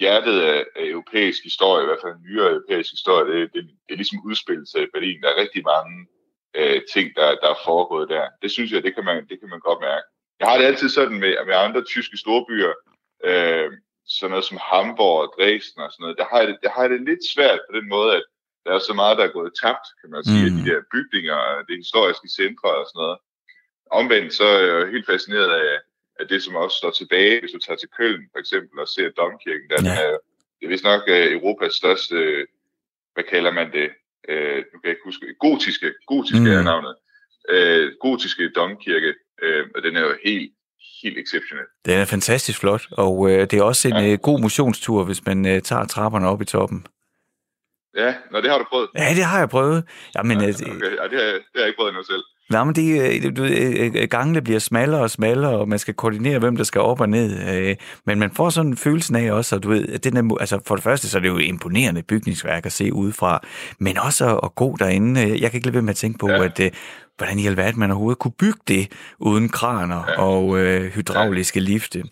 [0.00, 4.00] hjertet af, af europæisk historie, i hvert fald nyere europæisk historie, det, det, det er
[4.02, 5.22] ligesom udspillet sig i Berlin.
[5.22, 5.94] Der er rigtig mange
[6.58, 8.24] øh, ting, der, der er foregået der.
[8.42, 10.06] Det synes jeg, det kan man, det kan man godt mærke.
[10.40, 12.72] Jeg har det altid sådan med, med andre tyske storbyer,
[13.30, 13.70] øh,
[14.06, 16.82] sådan noget som Hamburg og Dresden og sådan noget, der har jeg det, der har
[16.82, 18.24] jeg det lidt svært på den måde, at
[18.64, 20.46] der er så meget, der er gået tabt, kan man sige, mm.
[20.46, 21.38] af de der bygninger,
[21.68, 23.18] det historiske centre og sådan noget.
[23.90, 25.78] Omvendt så er jeg helt fascineret af,
[26.20, 29.10] af det, som også står tilbage, hvis du tager til Køln for eksempel og ser
[29.10, 29.68] Domkirken.
[29.70, 29.94] Der ja.
[30.02, 30.16] er,
[30.56, 32.46] det er vist nok uh, Europas største,
[33.14, 33.88] hvad kalder man det,
[34.32, 36.58] uh, nu kan jeg ikke huske, gotiske, gotiske mm.
[36.58, 36.94] er navnet,
[37.54, 40.52] uh, gotiske domkirke, uh, og den er jo helt
[41.04, 41.68] helt exceptionelt.
[41.86, 44.12] Den er fantastisk flot, og øh, det er også en ja.
[44.12, 46.86] øh, god motionstur, hvis man øh, tager trapperne op i toppen.
[47.96, 48.88] Ja, nå, det har du prøvet.
[48.98, 49.84] Ja, det har jeg prøvet.
[50.16, 50.70] Jamen, ja, øh, okay.
[50.70, 52.22] ja, det, har, det har jeg ikke prøvet endnu selv.
[52.50, 52.86] Nej, men det,
[53.38, 57.00] øh, øh, gangene bliver smallere og smallere, og man skal koordinere, hvem der skal op
[57.00, 57.76] og ned.
[58.06, 60.60] Men man får sådan en følelse af også, at du ved, at den er, altså
[60.66, 63.46] for det første, så er det jo imponerende bygningsværk at se udefra,
[63.78, 65.20] men også at gå derinde.
[65.20, 66.44] Jeg kan ikke lade være med at tænke på, ja.
[66.44, 66.60] at
[67.16, 70.22] hvordan i alverden man overhovedet kunne bygge det uden kraner ja.
[70.22, 71.64] og øh, hydrauliske ja.
[71.64, 72.02] lifte.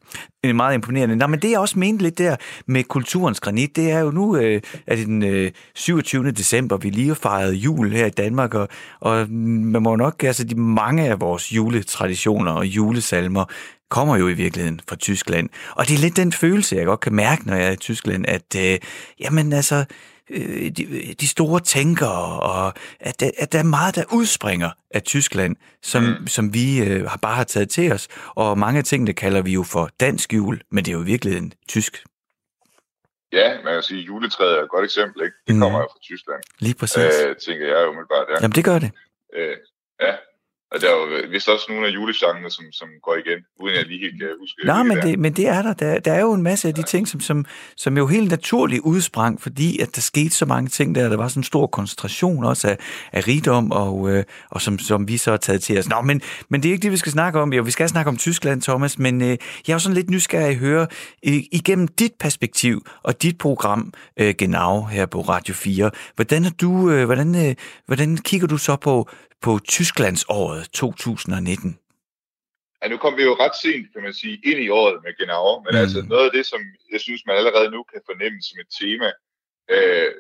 [0.43, 1.17] Det er meget imponerende.
[1.17, 2.37] Nå, men det er også ment lidt der
[2.67, 6.31] med kulturens granit, det er jo nu, øh, at det den øh, 27.
[6.31, 8.69] december, vi lige har fejret jul her i Danmark, og,
[9.01, 13.45] og man må nok, altså de mange af vores juletraditioner og julesalmer,
[13.91, 15.49] kommer jo i virkeligheden fra Tyskland.
[15.77, 18.25] Og det er lidt den følelse, jeg godt kan mærke, når jeg er i Tyskland,
[18.29, 18.79] at øh,
[19.21, 19.85] jamen altså,
[20.33, 25.03] øh, de, de store tænkere, og at, der, at der er meget, der udspringer af
[25.03, 26.27] Tyskland, som, mm.
[26.27, 28.09] som vi øh, har bare har taget til os.
[28.35, 31.07] Og mange af tingene kalder vi jo for dansk jul, men det er jo i
[31.07, 32.05] virkeligheden tysk.
[33.33, 35.37] Ja, man kan sige, at juletræet er et godt eksempel, ikke?
[35.47, 35.61] Det mm.
[35.61, 36.43] kommer jo fra Tyskland.
[36.59, 36.97] Lige præcis.
[36.99, 38.35] Øh, tænker jeg umiddelbart, ja.
[38.43, 38.91] Jamen, det gør det.
[39.37, 39.57] Øh,
[40.01, 40.15] ja,
[40.75, 43.87] og der er jo vist også nogle af julesangene, som, som går igen, uden jeg
[43.87, 44.67] lige helt kan huske.
[44.67, 45.73] Nej, men det, men det er der.
[45.73, 45.99] der.
[45.99, 46.85] Der er jo en masse af de ja.
[46.85, 47.45] ting, som, som,
[47.77, 51.09] som jo helt naturligt udsprang, fordi at der skete så mange ting der.
[51.09, 52.79] Der var sådan en stor koncentration også af,
[53.13, 55.89] af rigdom, og, øh, og som, som vi så har taget til os.
[55.89, 57.53] Nå, men, men det er ikke det, vi skal snakke om.
[57.53, 59.37] Jo, vi skal snakke om Tyskland, Thomas, men øh, jeg
[59.69, 60.87] er jo sådan lidt nysgerrig at høre
[61.27, 65.91] øh, igennem dit perspektiv og dit program øh, Genau her på Radio 4.
[66.17, 67.55] Hvordan, er du, øh, hvordan, øh,
[67.87, 69.09] hvordan kigger du så på,
[69.43, 71.79] på Tysklands året 2019?
[72.83, 75.61] Ja, nu kom vi jo ret sent, kan man sige, ind i året med Genau,
[75.65, 75.83] men mm.
[75.83, 76.61] altså noget af det, som
[76.93, 79.11] jeg synes, man allerede nu kan fornemme som et tema,
[79.75, 80.11] øh,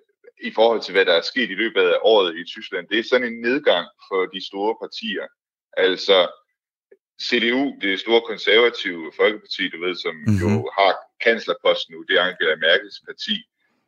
[0.48, 3.08] i forhold til, hvad der er sket i løbet af året i Tyskland, det er
[3.10, 5.26] sådan en nedgang for de store partier.
[5.76, 6.18] Altså
[7.26, 10.40] CDU, det store konservative folkeparti, du ved, som mm-hmm.
[10.42, 10.92] jo har
[11.24, 13.36] kanslerposten nu, det er Angela Merkels parti.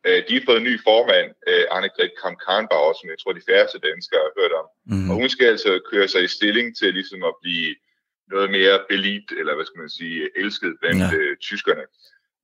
[0.07, 3.79] Øh, de har fået en ny formand, øh, Annegret Kramp-Karrenbauer, som jeg tror, de færreste
[3.89, 4.67] danskere har hørt om.
[4.91, 5.09] Mm.
[5.09, 7.75] Og hun skal altså køre sig i stilling til ligesom at blive
[8.33, 11.17] noget mere belit, eller hvad skal man sige, elsket blandt ja.
[11.17, 11.85] øh, tyskerne.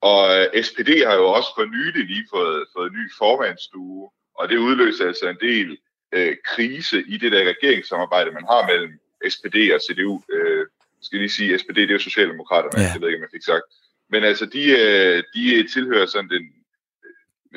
[0.01, 4.09] Og øh, SPD har jo også for nylig lige fået, fået ny formandsstue,
[4.39, 5.77] og det udløser altså en del
[6.11, 8.93] øh, krise i det der regeringssamarbejde, man har mellem
[9.29, 10.21] SPD og CDU.
[10.33, 10.65] Øh,
[11.01, 12.93] skal lige sige, SPD det er jo Socialdemokraterne, ja.
[12.93, 13.63] det ved jeg ikke, om jeg fik sagt.
[14.09, 16.43] Men altså, de, øh, de tilhører sådan den,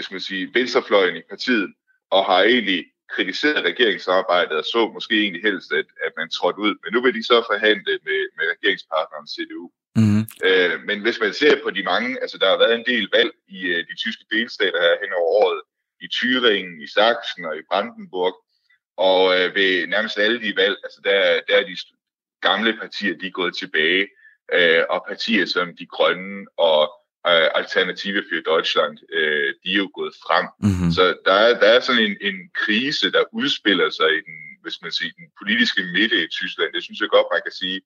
[0.03, 1.75] skal man sige, venstrefløjen i partiet,
[2.11, 2.85] og har egentlig
[3.15, 6.75] kritiseret regeringsarbejdet og så måske egentlig helst, at, at man trådte ud.
[6.83, 9.71] Men nu vil de så forhandle med, med regeringspartneren CDU.
[9.97, 10.25] Mm-hmm.
[10.49, 13.33] Øh, men hvis man ser på de mange, altså der har været en del valg
[13.49, 15.61] i øh, de tyske delstater her hen over året,
[16.05, 18.35] i Thüringen, i Sachsen og i Brandenburg,
[18.97, 21.77] og øh, ved nærmest alle de valg, altså der, der er de
[22.41, 24.09] gamle partier, de er gået tilbage,
[24.53, 26.93] øh, og partier som De Grønne og
[27.31, 30.47] øh, Alternative for Deutschland, øh, de er jo gået frem.
[30.67, 30.91] Mm-hmm.
[30.97, 34.79] Så der er, der er sådan en, en krise, der udspiller sig i den, hvis
[34.83, 36.71] man siger, den politiske midte i Tyskland.
[36.73, 37.81] Det synes jeg godt, man kan sige,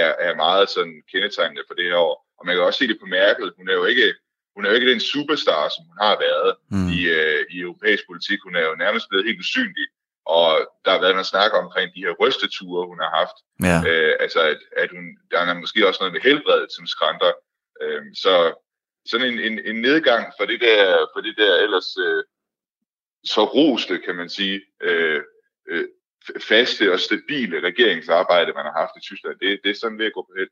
[0.00, 2.16] er, er meget sådan kendetegnende for det her år.
[2.38, 3.52] Og man kan også se det på Merkel.
[3.58, 4.08] Hun er jo ikke,
[4.54, 6.88] hun er jo ikke den superstar, som hun har været mm.
[6.96, 8.38] i, øh, i europæisk politik.
[8.46, 9.86] Hun er jo nærmest blevet helt usynlig.
[10.26, 10.50] Og
[10.84, 13.36] der har været noget snak omkring de her rysteture, hun har haft.
[13.68, 13.78] Ja.
[13.88, 17.32] Øh, altså, at, at hun, der er måske også noget med helbredet, som skrænter.
[17.82, 18.34] Øh, så
[19.06, 22.24] sådan en, en, en nedgang for det der, for det der ellers øh,
[23.24, 25.20] så roste, kan man sige, øh,
[25.68, 25.84] øh,
[26.48, 29.36] faste og stabile regeringsarbejde, man har haft i Tyskland.
[29.40, 30.48] Det, det er sådan ved at gå på held.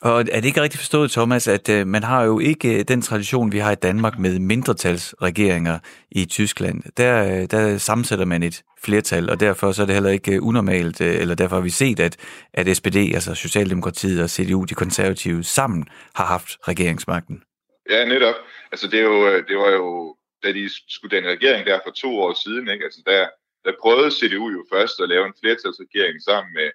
[0.00, 3.02] Og er det ikke rigtigt forstået, Thomas, at øh, man har jo ikke øh, den
[3.02, 5.78] tradition, vi har i Danmark med mindretalsregeringer
[6.10, 6.82] i Tyskland.
[6.96, 10.42] Der, øh, der sammensætter man et flertal, og derfor så er det heller ikke øh,
[10.42, 12.16] unormalt, øh, eller derfor har vi set, at,
[12.52, 15.84] at SPD, altså Socialdemokratiet og CDU, de konservative, sammen
[16.14, 17.42] har haft regeringsmagten.
[17.90, 18.34] Ja, netop.
[18.72, 21.90] Altså det, er jo, øh, det var jo, da de skulle den regering der for
[21.90, 22.84] to år siden, ikke?
[22.84, 23.28] Altså der,
[23.64, 26.70] der prøvede CDU jo først at lave en flertalsregering sammen med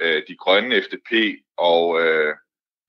[0.00, 1.10] øh, de grønne FDP
[1.56, 2.34] og øh,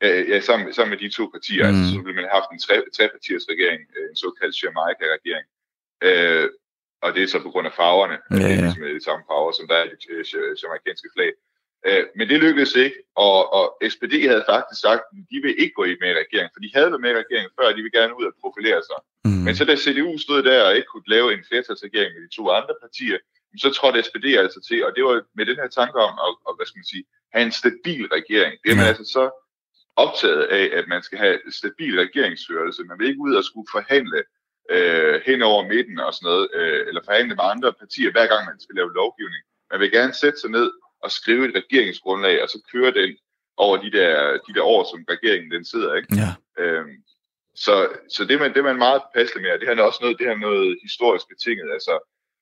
[0.02, 1.66] ja, sammen, sammen med de to partier.
[1.68, 1.84] Altså, mm.
[1.84, 5.48] Altså, så ville man have haft en tre, trepartiers regering, øh, en såkaldt Jamaica-regering.
[6.08, 6.50] Øh,
[7.04, 8.48] og det er så på grund af farverne, ja, ja.
[8.48, 11.32] det er ligesom de samme farver, som der er i det øh, jamaikanske flag.
[11.88, 15.76] Øh, men det lykkedes ikke, og, og SPD havde faktisk sagt, at de vil ikke
[15.80, 17.82] gå i med i regeringen, for de havde været med i regeringen før, og de
[17.86, 19.00] vil gerne ud og profilere sig.
[19.26, 19.42] Mm.
[19.46, 22.44] Men så da CDU stod der og ikke kunne lave en flertalsregering med de to
[22.60, 23.18] andre partier,
[23.64, 26.54] så trådte SPD altså til, og det var med den her tanke om at, at
[26.58, 28.54] hvad skal man sige, have en stabil regering.
[28.64, 29.24] Det er man altså så
[29.96, 32.84] optaget af, at man skal have stabil regeringsførelse.
[32.84, 34.24] Man vil ikke ud og skulle forhandle
[34.72, 38.46] øh, hen over midten og sådan noget, øh, eller forhandle med andre partier, hver gang
[38.46, 39.44] man skal lave lovgivning.
[39.72, 40.72] Man vil gerne sætte sig ned
[41.04, 43.18] at skrive et regeringsgrundlag, og så køre den
[43.58, 45.96] over de der, de der år, som regeringen den sidder.
[45.96, 46.16] Ikke?
[46.16, 46.32] Ja.
[46.64, 46.96] Øhm,
[47.56, 50.28] så, så det, man, det man meget passelig med, det her er også noget, det
[50.28, 51.96] her noget historisk betinget, altså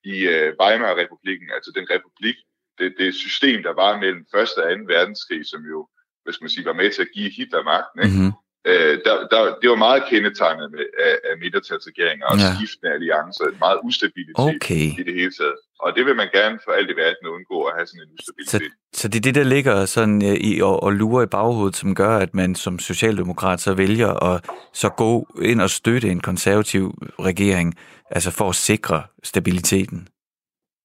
[0.03, 2.35] i øh, Weimar-republiken, altså den republik,
[2.79, 4.35] det, det system, der var mellem 1.
[4.35, 4.93] og 2.
[4.93, 5.87] verdenskrig, som jo,
[6.23, 8.17] hvis man siger, var med til at give Hitler magten, ikke?
[8.17, 12.55] Mm-hmm øh, der, der, det var meget kendetegnet med, af, af midtertalsregeringer og ja.
[12.55, 14.85] skiftende alliancer, meget ustabilitet okay.
[14.99, 15.57] i det hele taget.
[15.79, 18.71] Og det vil man gerne for alt i verden undgå at have sådan en ustabilitet.
[18.93, 21.75] Så, så det er det, der ligger sådan øh, i og, og lurer i baghovedet,
[21.75, 26.19] som gør, at man som socialdemokrat så vælger at så gå ind og støtte en
[26.19, 26.83] konservativ
[27.19, 27.75] regering,
[28.11, 30.07] altså for at sikre stabiliteten.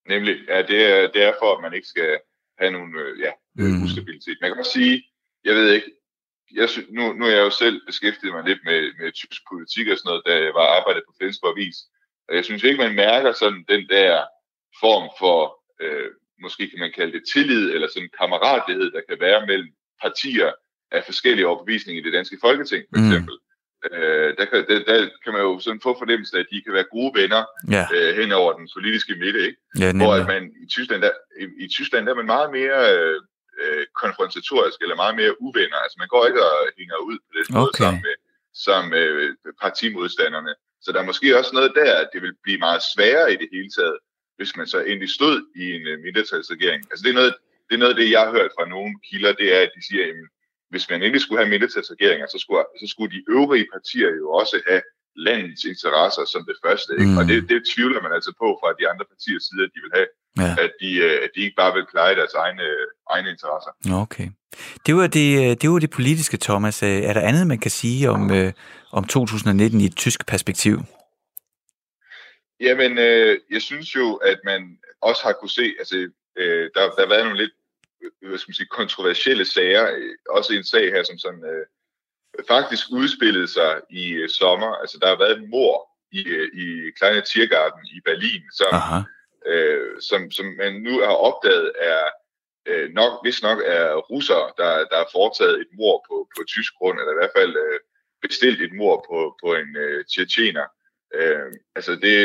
[0.09, 2.19] Nemlig, ja, det er, det er for, at man ikke skal
[2.59, 3.83] have nogen øh, ja, mm.
[3.85, 4.39] ustabilitet.
[4.41, 5.03] Man kan sige,
[5.45, 5.91] jeg ved ikke,
[6.55, 9.99] jeg, nu, nu er jeg jo selv beskæftiget mig lidt med, med tysk politik og
[9.99, 11.77] sådan noget, da jeg var arbejdet på Flensborg Avis.
[12.29, 14.25] Og jeg synes ikke, man mærker sådan den der
[14.81, 15.39] form for,
[15.83, 16.11] øh,
[16.43, 19.71] måske kan man kalde det tillid, eller sådan kammeratlighed, der kan være mellem
[20.03, 20.53] partier
[20.91, 23.07] af forskellige overbevisninger i det danske folketing, for mm.
[23.07, 23.35] eksempel.
[23.35, 23.49] Mm.
[23.93, 26.75] Øh, der, kan, der, der kan man jo sådan få fornemmelse af, at de kan
[26.75, 27.85] være gode venner ja.
[27.95, 29.59] øh, hen over den politiske midte, ikke?
[29.79, 32.79] Ja, Hvor at man i Tyskland, der, i, i Tyskland der er man meget mere
[32.95, 33.21] øh,
[33.63, 35.79] øh, konfrontatorisk eller meget mere uvenner.
[35.85, 37.59] Altså man går ikke og hænger ud på det okay.
[37.59, 38.17] måde sammen med,
[38.67, 39.09] sammen med
[39.63, 40.53] partimodstanderne.
[40.85, 43.49] Så der er måske også noget der, at det vil blive meget sværere i det
[43.53, 43.99] hele taget,
[44.37, 46.81] hvis man så endelig stod i en uh, mindretalsregering.
[46.91, 47.35] Altså det er, noget,
[47.69, 49.83] det er noget af det, jeg har hørt fra nogle kilder, det er, at de
[49.89, 50.15] siger, at
[50.71, 54.57] hvis man endelig skulle have mindretalsregeringer, så skulle, så skulle de øvrige partier jo også
[54.69, 54.83] have
[55.27, 56.91] landets interesser som det første.
[57.01, 57.13] Ikke?
[57.13, 57.19] Mm.
[57.19, 59.93] Og det, det tvivler man altså på fra de andre partiers side, at de vil
[59.99, 60.09] have
[60.45, 60.53] ja.
[60.65, 62.67] at, de, øh, at de ikke bare vil pleje deres egne,
[63.15, 63.73] egne interesser.
[64.05, 64.29] Okay.
[64.87, 66.83] Det var det, øh, det var det politiske, Thomas.
[66.83, 68.23] Øh, er der andet, man kan sige om,
[68.93, 70.77] om 2019 i et tysk perspektiv?
[72.61, 75.97] Jamen, øh, jeg synes jo, at man også har kunne se, altså,
[76.39, 77.53] øh, der, der har været nogle lidt
[78.29, 79.85] hvad skal man sige, kontroversielle sager,
[80.31, 81.65] også en sag her, som sådan, øh,
[82.49, 84.75] faktisk udspillede sig i øh, sommer.
[84.75, 86.21] Altså, der har været en mor i,
[86.65, 89.01] i Kleine Tiergarten i Berlin, som, Aha
[89.47, 92.05] øh, som, som man nu har opdaget er
[92.69, 96.73] øh, nok, hvis nok er russere, der, der har foretaget et mor på, på tysk
[96.79, 97.79] grund, eller i hvert fald øh,
[98.23, 100.67] bestilt et mor på, på en øh, tjetjener.
[101.19, 102.17] Øh, altså det,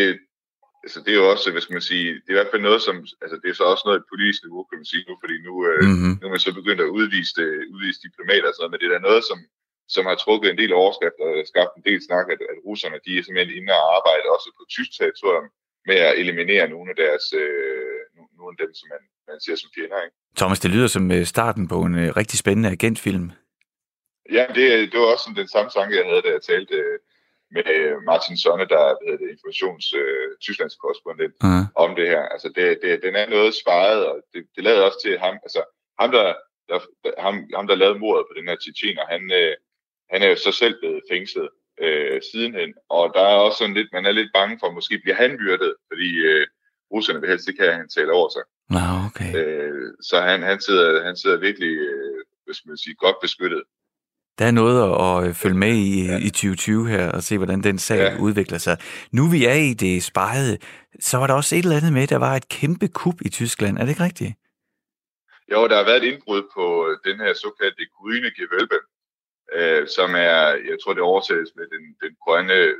[0.84, 2.82] altså det er jo også, hvad skal man sige, det er i hvert fald noget,
[2.82, 5.36] som, altså det er så også noget et politisk niveau, kan man sige nu, fordi
[5.47, 6.14] nu, øh, mm-hmm.
[6.20, 7.41] nu er man så begyndt at udvise,
[7.74, 9.39] udvise diplomater og sådan noget, men det er da noget, som,
[9.95, 13.11] som har trukket en del overskrifter og skabt en del snak, at, at russerne, de
[13.17, 15.47] er simpelthen inde og arbejde også på tysk territorium
[15.89, 17.99] med at eliminere nogle af deres, øh,
[18.38, 20.15] nogle af dem, som man, man ser som fjender, ikke?
[20.39, 23.31] Thomas, det lyder som øh, starten på en uh, rigtig spændende agentfilm.
[24.31, 26.99] Ja, det, det var også den samme sang, jeg havde, da jeg talte øh,
[27.55, 27.67] med
[28.09, 31.65] Martin Sonne, der er det, informations øh, Tysklands korrespondent, uh-huh.
[31.84, 32.23] om det her.
[32.34, 35.61] Altså, det, det, den er noget sparet, og det, det lavede også til ham, altså
[35.99, 36.34] ham, der,
[36.69, 36.77] der,
[37.25, 39.53] ham, ham, der lavede mordet på den her tjetjener, han, øh,
[40.14, 41.49] han er jo så selv blevet fængslet
[41.82, 44.99] øh, sidenhen, og der er også sådan lidt, man er lidt bange for, at måske
[45.03, 46.47] bliver han byrdet, fordi øh,
[46.93, 48.43] russerne vil helst ikke have, at han taler over sig.
[48.82, 49.32] Ah, okay.
[49.39, 52.20] Øh, så han, han, sidder, han sidder virkelig, øh,
[52.51, 53.64] skal man sige, godt beskyttet.
[54.39, 56.18] Der er noget at, at følge med i ja.
[56.18, 58.18] i 2020 her, og se, hvordan den sag ja.
[58.20, 58.78] udvikler sig.
[59.11, 60.57] Nu vi er i det spejede,
[60.99, 63.78] så var der også et eller andet med, der var et kæmpe kup i Tyskland.
[63.78, 64.34] Er det ikke rigtigt?
[65.51, 66.66] Jo, der har været et indbrud på
[67.07, 68.78] den her såkaldte Grüne Gewölbe,
[69.56, 72.76] øh, som er, jeg tror det oversættes med den, den grønne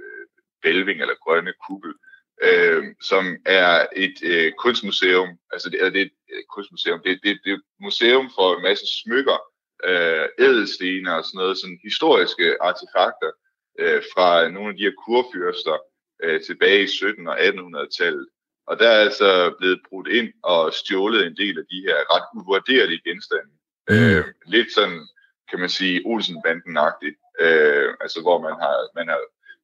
[0.64, 1.94] bælving eller grønne kuppel
[2.42, 7.20] øh, som er et øh, kunstmuseum, altså det, er det er et øh, kunstmuseum, det,
[7.24, 9.38] det, det er et museum for en masse smykker,
[9.84, 13.32] øh, ædelstener og sådan noget, sådan historiske artefakter
[13.80, 15.78] øh, fra nogle af de her kurfyrster
[16.24, 18.28] øh, tilbage i 1700- og 1800-tallet.
[18.68, 22.28] Og der er altså blevet brudt ind og stjålet en del af de her ret
[22.38, 23.54] uvurderlige genstande.
[23.90, 23.96] Mm.
[23.96, 25.08] Øh, lidt sådan,
[25.54, 27.18] kan man sige, Olsenbanden-agtigt.
[27.46, 29.22] Øh, altså hvor man har, man har,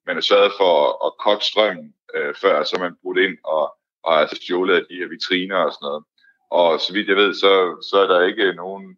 [0.07, 3.65] man har sørget for at, at kotte strømmen øh, før, så man brudt ind og,
[4.03, 6.03] og altså stjålet af de her vitriner og sådan noget.
[6.51, 7.53] Og så vidt jeg ved, så,
[7.89, 8.97] så er der ikke nogen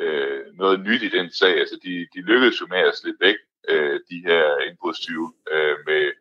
[0.00, 1.54] øh, noget nyt i den sag.
[1.62, 6.12] Altså, de, de lykkedes jo med at slippe væk, øh, de her indbrudstyve, øh, med,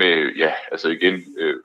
[0.00, 1.56] med, ja, altså igen, øh,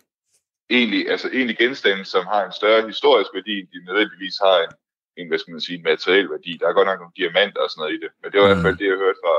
[0.69, 4.73] egentlig, altså egentlig genstande, som har en større historisk værdi, end de nødvendigvis har en,
[5.17, 6.51] en hvad skal man sige, en materiel værdi.
[6.59, 8.51] Der er godt nok nogle diamanter og sådan noget i det, men det var i
[8.51, 9.35] hvert fald det, jeg hørte fra,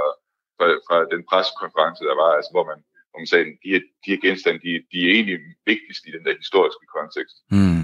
[0.56, 2.78] fra, fra den pressekonference, der var, altså, hvor man
[3.10, 6.22] hvor man sagde, de her, de her genstande, de, de er egentlig vigtigst i den
[6.26, 7.36] der historiske kontekst.
[7.56, 7.82] Mm.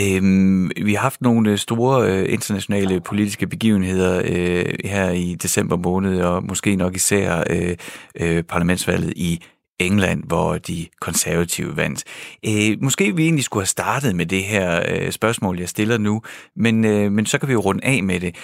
[0.00, 5.76] Øhm, vi har haft nogle øh, store øh, internationale politiske begivenheder øh, her i december
[5.76, 7.76] måned, og måske nok især øh,
[8.20, 9.44] øh, parlamentsvalget i
[9.86, 12.04] England, hvor de konservative vandt.
[12.46, 16.22] Øh, måske vi egentlig skulle have startet med det her øh, spørgsmål, jeg stiller nu,
[16.56, 18.36] men, øh, men så kan vi jo runde af med det.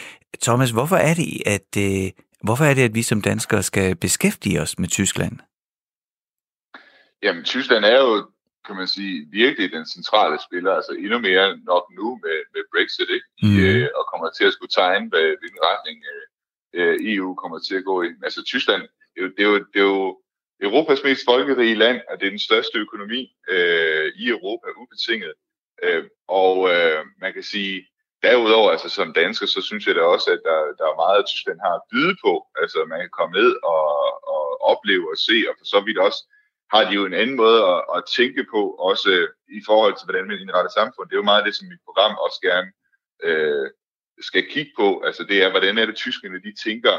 [0.43, 2.11] Thomas, hvorfor er det, at, øh,
[2.43, 5.39] hvorfor er det, at vi som danskere skal beskæftige os med Tyskland?
[7.23, 8.31] Jamen, Tyskland er jo,
[8.67, 13.11] kan man sige, virkelig den centrale spiller, altså endnu mere nok nu med, med Brexit,
[13.17, 13.29] ikke?
[13.47, 13.65] I, mm.
[13.65, 15.97] øh, og kommer til at skulle tegne, hvad, hvilken retning
[16.79, 18.09] øh, EU kommer til at gå i.
[18.27, 18.83] Altså, Tyskland,
[19.15, 20.19] det er jo, det er jo, det er jo
[20.63, 25.33] Europas mest folkerige land, og det er den største økonomi øh, i Europa, ubetinget.
[25.83, 27.87] Øh, og øh, man kan sige,
[28.23, 31.27] derudover, altså som dansker, så synes jeg da også, at der, der er meget, at
[31.27, 32.47] Tyskland har at byde på.
[32.63, 33.85] Altså man kan komme ned og,
[34.35, 36.21] og opleve og se, og for så vidt også
[36.73, 39.29] har de jo en anden måde at, at tænke på, også øh,
[39.59, 41.09] i forhold til, hvordan man indretter samfund.
[41.09, 42.71] Det er jo meget det, som mit program også gerne
[43.29, 43.67] øh,
[44.21, 45.03] skal kigge på.
[45.07, 46.97] Altså det er, hvordan er det tyskerne, de tænker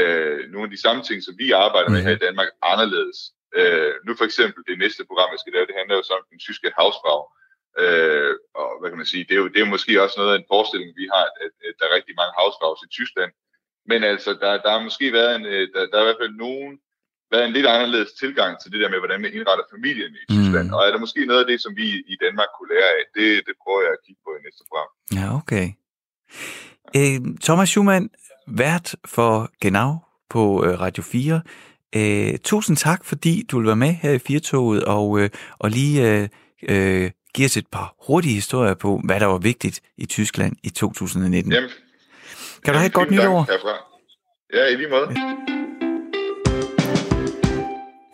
[0.00, 3.18] øh, nogle af de samme ting, som vi arbejder med her i Danmark, anderledes.
[3.58, 6.38] Øh, nu for eksempel det næste program, jeg skal lave, det handler jo om den
[6.46, 7.22] tyske havsfrag.
[7.82, 10.38] Øh, og hvad kan man sige, det er, jo, det er måske også noget af
[10.38, 13.32] en forestilling, vi har, at, at der er rigtig mange havsfrags i Tyskland.
[13.90, 16.34] Men altså, der, der har måske været en, øh, der, der er i hvert fald
[16.46, 16.72] nogen
[17.32, 20.68] været en lidt anderledes tilgang til det der med, hvordan man indretter familien i Tyskland.
[20.68, 20.74] Mm.
[20.74, 23.02] Og er der måske noget af det, som vi i Danmark kunne lære af?
[23.16, 24.90] Det, det prøver jeg at kigge på i næste program.
[25.18, 25.66] Ja, okay.
[26.98, 28.04] Øh, Thomas Schumann,
[28.50, 29.96] vært for Genau
[30.30, 31.40] på øh, Radio 4.
[31.96, 36.10] Øh, tusind tak, fordi du vil være med her i Firtoget og, øh, og lige
[36.10, 36.28] øh,
[36.68, 40.70] øh, give os et par hurtige historier på, hvad der var vigtigt i Tyskland i
[40.70, 41.52] 2019.
[41.52, 41.70] Jamen,
[42.64, 43.46] kan du have et godt nytår?
[44.54, 45.57] Ja, i lige måde.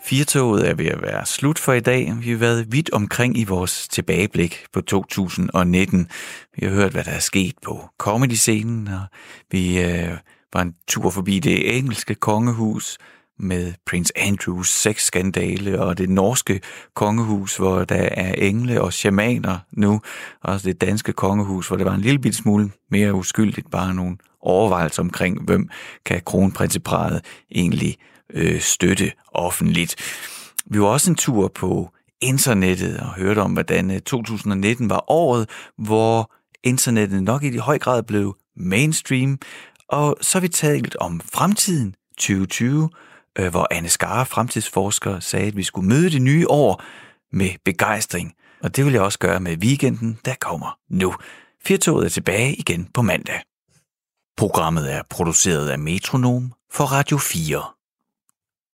[0.05, 2.15] Firtoget er ved at være slut for i dag.
[2.21, 6.09] Vi har været vidt omkring i vores tilbageblik på 2019.
[6.57, 9.01] Vi har hørt, hvad der er sket på comedy-scenen, og
[9.51, 10.11] vi øh,
[10.53, 12.99] var en tur forbi det engelske kongehus
[13.39, 16.61] med Prince Andrews sexskandale og det norske
[16.95, 20.01] kongehus, hvor der er engle og shamaner nu,
[20.43, 24.17] og det danske kongehus, hvor det var en lille bit smule mere uskyldigt, bare nogle
[24.41, 25.69] overvejelser omkring, hvem
[26.07, 27.97] kan kronprinseparet egentlig
[28.33, 29.97] øh, støtte offentligt.
[30.67, 35.49] Vi var også en tur på internettet og hørte om, hvordan øh, 2019 var året,
[35.79, 39.39] hvor internettet nok i høj grad blev mainstream,
[39.89, 42.91] og så har vi talt om fremtiden 2020,
[43.39, 46.83] øh, hvor Anne Skare, fremtidsforsker, sagde, at vi skulle møde det nye år
[47.33, 48.35] med begejstring.
[48.63, 51.15] Og det vil jeg også gøre med weekenden, der kommer nu.
[51.65, 53.41] Firtoget er tilbage igen på mandag.
[54.37, 57.63] Programmet er produceret af Metronom for Radio 4.